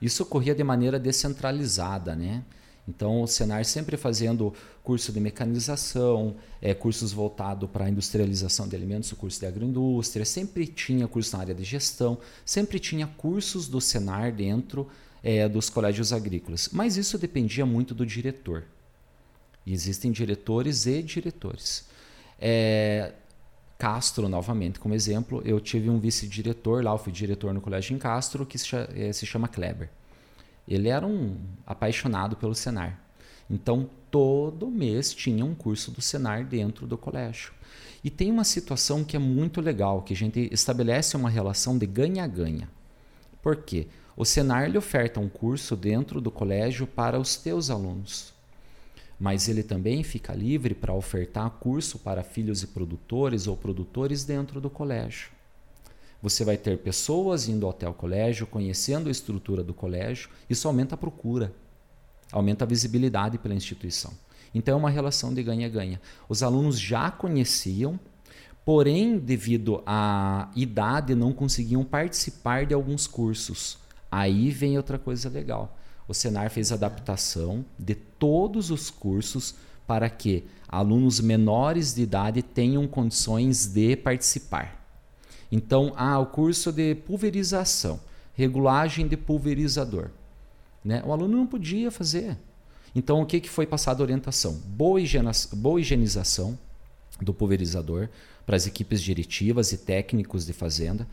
Isso 0.00 0.22
ocorria 0.22 0.54
de 0.54 0.62
maneira 0.62 0.98
descentralizada, 0.98 2.14
né? 2.14 2.44
Então, 2.86 3.22
o 3.22 3.26
Senar 3.26 3.64
sempre 3.64 3.96
fazendo 3.96 4.52
curso 4.82 5.10
de 5.10 5.18
mecanização, 5.18 6.36
é, 6.60 6.74
cursos 6.74 7.12
voltados 7.12 7.68
para 7.70 7.86
a 7.86 7.88
industrialização 7.88 8.68
de 8.68 8.76
alimentos, 8.76 9.10
o 9.10 9.16
curso 9.16 9.40
de 9.40 9.46
agroindústria, 9.46 10.24
sempre 10.26 10.66
tinha 10.66 11.08
curso 11.08 11.34
na 11.34 11.42
área 11.42 11.54
de 11.54 11.64
gestão, 11.64 12.18
sempre 12.44 12.78
tinha 12.78 13.06
cursos 13.06 13.66
do 13.66 13.80
Senar 13.80 14.30
dentro 14.32 14.86
é, 15.24 15.48
dos 15.48 15.70
colégios 15.70 16.12
agrícolas. 16.12 16.68
Mas 16.70 16.98
isso 16.98 17.16
dependia 17.16 17.64
muito 17.64 17.94
do 17.94 18.04
diretor. 18.04 18.64
E 19.64 19.72
existem 19.72 20.12
diretores 20.12 20.84
e 20.84 21.02
diretores. 21.02 21.88
É, 22.38 23.14
Castro, 23.78 24.28
novamente, 24.28 24.78
como 24.78 24.94
exemplo, 24.94 25.40
eu 25.44 25.58
tive 25.58 25.88
um 25.88 25.98
vice-diretor 25.98 26.84
lá, 26.84 26.92
eu 26.92 26.98
fui 26.98 27.10
diretor 27.10 27.54
no 27.54 27.60
colégio 27.62 27.96
em 27.96 27.98
Castro, 27.98 28.44
que 28.44 28.58
se 28.58 28.76
é, 28.76 29.12
chama 29.12 29.48
Kleber. 29.48 29.88
Ele 30.68 30.88
era 30.88 31.06
um 31.06 31.38
apaixonado 31.66 32.36
pelo 32.36 32.54
Senar. 32.54 33.00
Então, 33.48 33.88
todo 34.10 34.70
mês 34.70 35.14
tinha 35.14 35.44
um 35.44 35.54
curso 35.54 35.90
do 35.90 36.02
Senar 36.02 36.44
dentro 36.44 36.86
do 36.86 36.98
colégio. 36.98 37.52
E 38.02 38.10
tem 38.10 38.30
uma 38.30 38.44
situação 38.44 39.02
que 39.02 39.16
é 39.16 39.18
muito 39.18 39.62
legal, 39.62 40.02
que 40.02 40.12
a 40.12 40.16
gente 40.16 40.48
estabelece 40.52 41.16
uma 41.16 41.30
relação 41.30 41.78
de 41.78 41.86
ganha-ganha. 41.86 42.68
Por 43.42 43.56
quê? 43.56 43.86
O 44.16 44.24
Senar 44.24 44.70
lhe 44.70 44.78
oferta 44.78 45.18
um 45.18 45.28
curso 45.28 45.74
dentro 45.74 46.20
do 46.20 46.30
colégio 46.30 46.86
para 46.86 47.18
os 47.18 47.36
teus 47.36 47.68
alunos. 47.68 48.32
Mas 49.18 49.48
ele 49.48 49.62
também 49.62 50.04
fica 50.04 50.32
livre 50.32 50.72
para 50.72 50.94
ofertar 50.94 51.50
curso 51.50 51.98
para 51.98 52.22
filhos 52.22 52.62
e 52.62 52.68
produtores 52.68 53.48
ou 53.48 53.56
produtores 53.56 54.24
dentro 54.24 54.60
do 54.60 54.70
colégio. 54.70 55.30
Você 56.22 56.44
vai 56.44 56.56
ter 56.56 56.78
pessoas 56.78 57.48
indo 57.48 57.68
até 57.68 57.88
o 57.88 57.92
colégio, 57.92 58.46
conhecendo 58.46 59.08
a 59.08 59.12
estrutura 59.12 59.64
do 59.64 59.74
colégio, 59.74 60.30
isso 60.48 60.68
aumenta 60.68 60.94
a 60.94 60.98
procura, 60.98 61.52
aumenta 62.30 62.64
a 62.64 62.68
visibilidade 62.68 63.36
pela 63.36 63.54
instituição. 63.54 64.12
Então 64.54 64.74
é 64.74 64.78
uma 64.78 64.90
relação 64.90 65.34
de 65.34 65.42
ganha-ganha. 65.42 66.00
Os 66.28 66.42
alunos 66.42 66.78
já 66.78 67.10
conheciam, 67.10 67.98
porém, 68.64 69.18
devido 69.18 69.82
à 69.84 70.50
idade, 70.54 71.16
não 71.16 71.32
conseguiam 71.32 71.84
participar 71.84 72.64
de 72.64 72.72
alguns 72.72 73.08
cursos 73.08 73.82
Aí 74.16 74.48
vem 74.52 74.76
outra 74.76 74.96
coisa 74.96 75.28
legal. 75.28 75.76
O 76.06 76.14
Senar 76.14 76.48
fez 76.48 76.70
adaptação 76.70 77.64
de 77.76 77.96
todos 77.96 78.70
os 78.70 78.88
cursos 78.88 79.56
para 79.88 80.08
que 80.08 80.44
alunos 80.68 81.18
menores 81.18 81.94
de 81.94 82.02
idade 82.02 82.40
tenham 82.40 82.86
condições 82.86 83.66
de 83.66 83.96
participar. 83.96 84.86
Então, 85.50 85.92
há 85.96 86.16
o 86.20 86.26
curso 86.26 86.70
de 86.70 86.94
pulverização, 86.94 87.98
regulagem 88.34 89.08
de 89.08 89.16
pulverizador. 89.16 90.10
Né? 90.84 91.02
O 91.04 91.12
aluno 91.12 91.36
não 91.36 91.46
podia 91.46 91.90
fazer. 91.90 92.38
Então, 92.94 93.20
o 93.20 93.26
que, 93.26 93.40
que 93.40 93.50
foi 93.50 93.66
passada 93.66 94.00
a 94.00 94.04
orientação? 94.04 94.52
Boa, 94.64 95.00
boa 95.54 95.80
higienização 95.80 96.56
do 97.20 97.34
pulverizador 97.34 98.08
para 98.46 98.54
as 98.54 98.64
equipes 98.64 99.02
diretivas 99.02 99.72
e 99.72 99.78
técnicos 99.78 100.46
de 100.46 100.52
fazenda, 100.52 101.04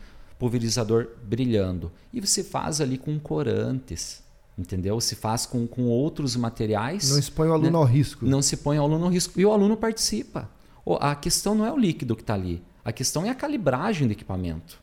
pulverizador 0.42 1.06
brilhando. 1.22 1.92
E 2.12 2.20
você 2.20 2.42
faz 2.42 2.80
ali 2.80 2.98
com 2.98 3.16
corantes, 3.16 4.24
entendeu? 4.58 5.00
Se 5.00 5.14
faz 5.14 5.46
com, 5.46 5.68
com 5.68 5.84
outros 5.84 6.34
materiais. 6.34 7.10
Não 7.10 7.18
expõe 7.20 7.46
o 7.46 7.52
aluno 7.52 7.70
né? 7.70 7.78
ao 7.78 7.84
risco. 7.84 8.26
Não 8.26 8.42
se 8.42 8.56
põe 8.56 8.76
o 8.76 8.82
aluno 8.82 9.04
ao 9.04 9.10
risco. 9.12 9.38
E 9.38 9.46
o 9.46 9.52
aluno 9.52 9.76
participa. 9.76 10.50
A 10.98 11.14
questão 11.14 11.54
não 11.54 11.64
é 11.64 11.72
o 11.72 11.78
líquido 11.78 12.16
que 12.16 12.22
está 12.22 12.34
ali, 12.34 12.60
a 12.84 12.90
questão 12.90 13.24
é 13.24 13.28
a 13.28 13.36
calibragem 13.36 14.08
do 14.08 14.12
equipamento. 14.12 14.82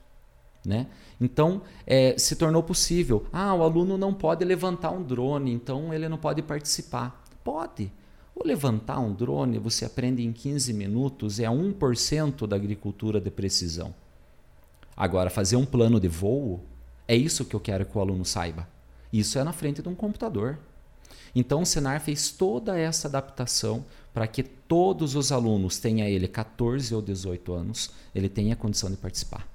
Né? 0.65 0.87
Então, 1.19 1.61
é, 1.85 2.17
se 2.17 2.37
tornou 2.37 2.63
possível. 2.63 3.25
Ah, 3.33 3.53
o 3.53 3.61
aluno 3.61 3.97
não 3.97 4.13
pode 4.13 4.45
levantar 4.45 4.91
um 4.91 5.03
drone, 5.03 5.51
então 5.51 5.93
ele 5.93 6.07
não 6.07 6.17
pode 6.17 6.41
participar. 6.41 7.21
Pode. 7.43 7.91
O 8.33 8.47
levantar 8.47 9.01
um 9.01 9.13
drone, 9.13 9.59
você 9.59 9.83
aprende 9.83 10.25
em 10.25 10.31
15 10.31 10.71
minutos, 10.71 11.37
é 11.37 11.47
1% 11.47 12.47
da 12.47 12.55
agricultura 12.55 13.19
de 13.19 13.29
precisão. 13.29 13.93
Agora, 14.99 15.29
fazer 15.29 15.55
um 15.55 15.65
plano 15.65 15.97
de 15.97 16.09
voo, 16.09 16.61
é 17.07 17.15
isso 17.15 17.45
que 17.45 17.55
eu 17.55 17.59
quero 17.61 17.85
que 17.85 17.97
o 17.97 18.01
aluno 18.01 18.25
saiba. 18.25 18.67
Isso 19.13 19.39
é 19.39 19.43
na 19.45 19.53
frente 19.53 19.81
de 19.81 19.87
um 19.87 19.95
computador. 19.95 20.59
Então, 21.33 21.61
o 21.61 21.65
Senar 21.65 22.01
fez 22.01 22.31
toda 22.31 22.77
essa 22.77 23.07
adaptação 23.07 23.85
para 24.13 24.27
que 24.27 24.43
todos 24.43 25.15
os 25.15 25.31
alunos, 25.31 25.79
tenha 25.79 26.09
ele 26.09 26.27
14 26.27 26.93
ou 26.93 27.01
18 27.01 27.53
anos, 27.53 27.91
ele 28.13 28.27
tenha 28.27 28.57
condição 28.57 28.91
de 28.91 28.97
participar. 28.97 29.47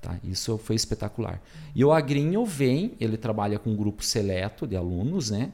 Tá? 0.00 0.20
Isso 0.22 0.56
foi 0.58 0.76
espetacular. 0.76 1.42
E 1.74 1.84
o 1.84 1.90
Agrinho 1.90 2.46
vem, 2.46 2.92
ele 3.00 3.16
trabalha 3.16 3.58
com 3.58 3.70
um 3.70 3.76
grupo 3.76 4.04
seleto 4.04 4.68
de 4.68 4.76
alunos, 4.76 5.30
né? 5.30 5.50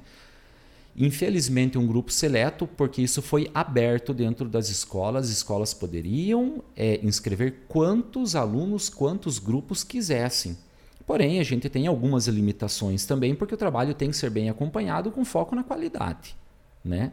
Infelizmente, 1.03 1.79
um 1.79 1.87
grupo 1.87 2.13
seleto, 2.13 2.67
porque 2.67 3.01
isso 3.01 3.23
foi 3.23 3.51
aberto 3.55 4.13
dentro 4.13 4.47
das 4.47 4.69
escolas. 4.69 5.25
As 5.25 5.33
escolas 5.33 5.73
poderiam 5.73 6.63
é, 6.77 7.01
inscrever 7.03 7.61
quantos 7.67 8.37
alunos, 8.37 8.91
quantos 8.91 9.39
grupos 9.39 9.83
quisessem. 9.83 10.59
Porém, 11.07 11.41
a 11.41 11.43
gente 11.43 11.71
tem 11.71 11.87
algumas 11.87 12.27
limitações 12.27 13.07
também, 13.07 13.35
porque 13.35 13.55
o 13.55 13.57
trabalho 13.57 13.95
tem 13.95 14.11
que 14.11 14.17
ser 14.17 14.29
bem 14.29 14.51
acompanhado 14.51 15.11
com 15.11 15.25
foco 15.25 15.55
na 15.55 15.65
qualidade. 15.65 16.37
Né? 16.85 17.13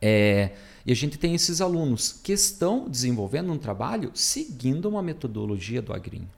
É, 0.00 0.52
e 0.86 0.90
a 0.90 0.96
gente 0.96 1.18
tem 1.18 1.34
esses 1.34 1.60
alunos 1.60 2.18
que 2.24 2.32
estão 2.32 2.88
desenvolvendo 2.88 3.52
um 3.52 3.58
trabalho 3.58 4.10
seguindo 4.14 4.88
uma 4.88 5.02
metodologia 5.02 5.82
do 5.82 5.92
agrinho. 5.92 6.30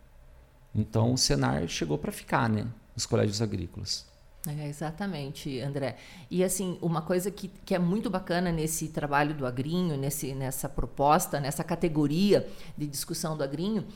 Então 0.74 1.12
o 1.12 1.16
Senar 1.16 1.68
chegou 1.68 1.96
para 1.96 2.10
ficar, 2.10 2.48
né? 2.48 2.66
Nos 2.92 3.06
colégios 3.06 3.40
agrícolas. 3.40 4.04
É, 4.46 4.68
exatamente, 4.68 5.60
André. 5.60 5.96
E 6.30 6.42
assim, 6.42 6.78
uma 6.80 7.02
coisa 7.02 7.30
que, 7.30 7.48
que 7.64 7.74
é 7.74 7.78
muito 7.78 8.08
bacana 8.08 8.50
nesse 8.50 8.88
trabalho 8.88 9.34
do 9.34 9.46
agrinho, 9.46 9.98
nesse, 9.98 10.34
nessa 10.34 10.68
proposta, 10.68 11.38
nessa 11.38 11.62
categoria 11.62 12.48
de 12.76 12.86
discussão 12.86 13.36
do 13.36 13.44
agrinho, 13.44 13.86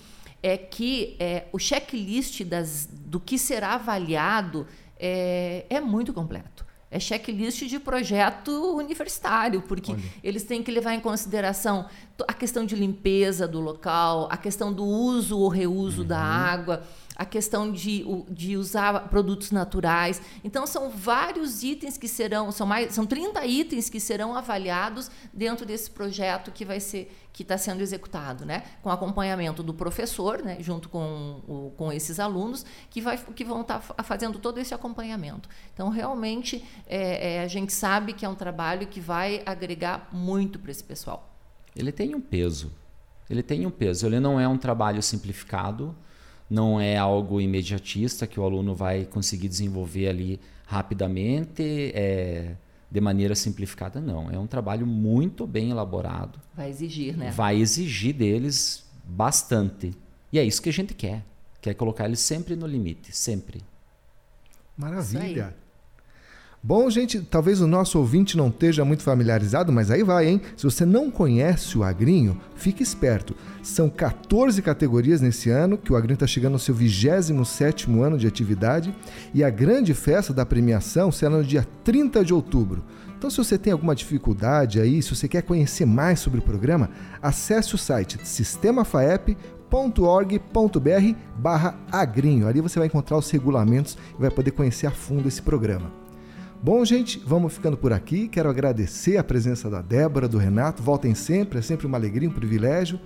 é 0.43 0.59
que 0.59 1.17
é, 1.19 1.47
o 1.51 1.59
checklist 1.59 2.45
das, 2.45 2.87
do 2.91 3.19
que 3.19 3.39
será 3.39 3.75
avaliado 3.75 4.67
é, 4.99 5.65
é 5.71 5.81
muito 5.81 6.13
completo 6.13 6.65
é 6.95 7.01
checklist 7.01 7.67
de 7.67 7.81
projeto 7.81 8.53
universitário, 8.77 9.63
porque 9.63 9.91
Olha. 9.91 10.03
eles 10.23 10.45
têm 10.45 10.63
que 10.63 10.71
levar 10.71 10.95
em 10.95 11.01
consideração 11.01 11.87
a 12.29 12.33
questão 12.33 12.65
de 12.65 12.77
limpeza 12.77 13.49
do 13.49 13.59
local, 13.59 14.29
a 14.31 14.37
questão 14.37 14.73
do 14.73 14.85
uso 14.85 15.37
ou 15.37 15.49
reuso 15.49 16.03
uhum. 16.03 16.07
da 16.07 16.21
água 16.21 16.85
a 17.17 17.25
questão 17.25 17.71
de, 17.71 18.05
de 18.31 18.57
usar 18.57 19.09
produtos 19.09 19.51
naturais. 19.51 20.21
Então, 20.43 20.67
são 20.67 20.91
vários 20.91 21.63
itens 21.63 21.97
que 21.97 22.09
serão, 22.09 22.51
são 22.51 22.67
mais, 22.67 22.93
são 22.93 23.07
30 23.07 23.45
itens 23.47 23.89
que 23.89 24.01
serão 24.01 24.35
avaliados 24.35 25.11
dentro 25.33 25.65
desse 25.65 25.91
projeto 25.91 26.51
que 26.51 26.65
vai 26.65 26.81
ser 26.81 27.13
que 27.33 27.43
está 27.43 27.59
sendo 27.59 27.81
executado, 27.81 28.47
né? 28.47 28.63
Com 28.81 28.91
acompanhamento 28.91 29.61
do 29.61 29.75
professor, 29.75 30.41
né? 30.41 30.57
junto 30.61 30.89
com, 30.89 31.43
o, 31.49 31.73
com 31.77 31.93
esses 31.93 32.21
alunos, 32.21 32.65
que, 32.89 33.01
vai, 33.01 33.19
que 33.19 33.45
vão 33.45 33.63
estar 33.63 33.81
tá 33.81 34.03
fazendo 34.05 34.39
todo 34.39 34.59
esse 34.59 34.73
acompanhamento. 34.73 35.49
Então, 35.73 35.89
realmente, 35.89 36.65
é, 36.87 37.39
é, 37.39 37.43
a 37.43 37.49
gente 37.49 37.73
sabe 37.73 38.13
que 38.13 38.25
é 38.25 38.29
um 38.29 38.37
trabalho 38.37 38.87
que 38.87 39.01
vai 39.01 39.43
agregar 39.45 40.09
muito 40.13 40.61
para 40.61 40.71
esse 40.71 40.85
pessoal. 40.85 41.35
Ele 41.75 41.91
tem 41.91 42.15
um 42.15 42.21
peso. 42.21 42.71
Ele 43.29 43.43
tem 43.43 43.67
um 43.67 43.71
peso. 43.71 44.07
Ele 44.07 44.21
não 44.21 44.39
é 44.39 44.47
um 44.47 44.57
trabalho 44.57 45.03
simplificado 45.03 45.93
não 46.55 46.81
é 46.81 46.97
algo 46.97 47.41
imediatista 47.41 48.27
que 48.27 48.39
o 48.39 48.45
aluno 48.45 48.75
vai 48.75 49.05
conseguir 49.05 49.49
desenvolver 49.49 50.09
ali 50.09 50.41
rapidamente, 50.65 51.91
é, 51.95 52.55
de 52.89 53.01
maneira 53.01 53.35
simplificada, 53.35 54.01
não. 54.01 54.31
É 54.31 54.39
um 54.39 54.47
trabalho 54.47 54.87
muito 54.87 55.47
bem 55.47 55.71
elaborado. 55.71 56.41
Vai 56.55 56.71
exigir, 56.71 57.17
né? 57.17 57.33
Vai 57.33 57.61
exigir 57.61 58.15
deles 58.15 58.85
bastante. 59.05 59.93
E 60.33 60.39
é 60.39 60.45
isso 60.45 60.63
que 60.63 60.69
a 60.69 60.73
gente 60.73 60.95
quer. 60.95 61.25
Quer 61.61 61.75
colocar 61.75 62.05
eles 62.05 62.21
sempre 62.21 62.55
no 62.55 62.67
limite, 62.67 63.15
sempre. 63.15 63.61
Maravilha. 64.77 65.57
Bom, 66.67 66.89
gente, 66.89 67.21
talvez 67.21 67.61
o 67.61 67.67
nosso 67.67 67.99
ouvinte 67.99 68.39
não 68.39 68.49
esteja 68.49 68.87
muito 68.87 69.03
familiarizado, 69.03 69.71
mas 69.71 69.91
aí 69.91 70.03
vai, 70.03 70.27
hein? 70.27 70.41
Se 70.57 70.65
você 70.65 70.87
não 70.87 71.11
conhece 71.11 71.77
o 71.77 71.85
Agrinho, 71.85 72.41
fique 72.57 72.83
esperto. 72.83 73.37
São 73.63 73.91
14 73.91 74.63
categorias 74.63 75.21
nesse 75.21 75.51
ano, 75.51 75.77
que 75.77 75.93
o 75.93 75.97
Agrinho 75.97 76.15
está 76.15 76.27
chegando 76.27 76.55
ao 76.55 76.59
seu 76.59 76.75
27 76.75 77.93
ano 78.01 78.17
de 78.17 78.27
atividade, 78.27 78.97
e 79.35 79.45
a 79.45 79.51
grande 79.51 79.93
festa 79.93 80.33
da 80.33 80.47
premiação 80.47 81.13
será 81.13 81.37
no 81.37 81.45
dia 81.45 81.69
30 81.85 82.25
de 82.25 82.33
outubro. 82.33 82.83
Então, 83.19 83.29
se 83.29 83.37
você 83.37 83.59
tem 83.59 83.75
alguma 83.75 83.95
dificuldade 83.95 84.81
aí, 84.81 85.03
se 85.03 85.15
você 85.15 85.29
quer 85.29 85.43
conhecer 85.43 85.85
mais 85.85 86.21
sobre 86.21 86.41
o 86.41 86.43
programa, 86.43 86.89
acesse 87.21 87.75
o 87.75 87.79
site 87.79 88.19
sistemafaep.org.br 88.27 91.19
barra 91.37 91.79
agrinho. 91.93 92.49
Ali 92.49 92.63
você 92.63 92.79
vai 92.79 92.89
encontrar 92.89 93.19
os 93.19 93.31
regulamentos 93.31 93.99
e 94.19 94.23
vai 94.23 94.31
poder 94.31 94.53
conhecer 94.53 94.87
a 94.87 94.91
fundo 94.91 95.29
esse 95.29 95.43
programa. 95.43 96.04
Bom, 96.65 96.83
gente, 96.83 97.23
vamos 97.27 97.53
ficando 97.53 97.77
por 97.77 97.93
aqui. 97.93 98.27
Quero 98.27 98.49
agradecer 98.49 99.19
a 99.19 99.23
presença 99.23 99.69
da 99.69 99.83
Débora, 99.83 100.27
do 100.27 100.39
Renato. 100.39 100.83
Voltem 100.83 101.15
sempre, 101.15 101.59
é 101.59 101.63
sempre 101.63 101.87
uma 101.87 101.99
alegria, 101.99 102.27
um 102.27 102.33
privilégio. 102.33 102.99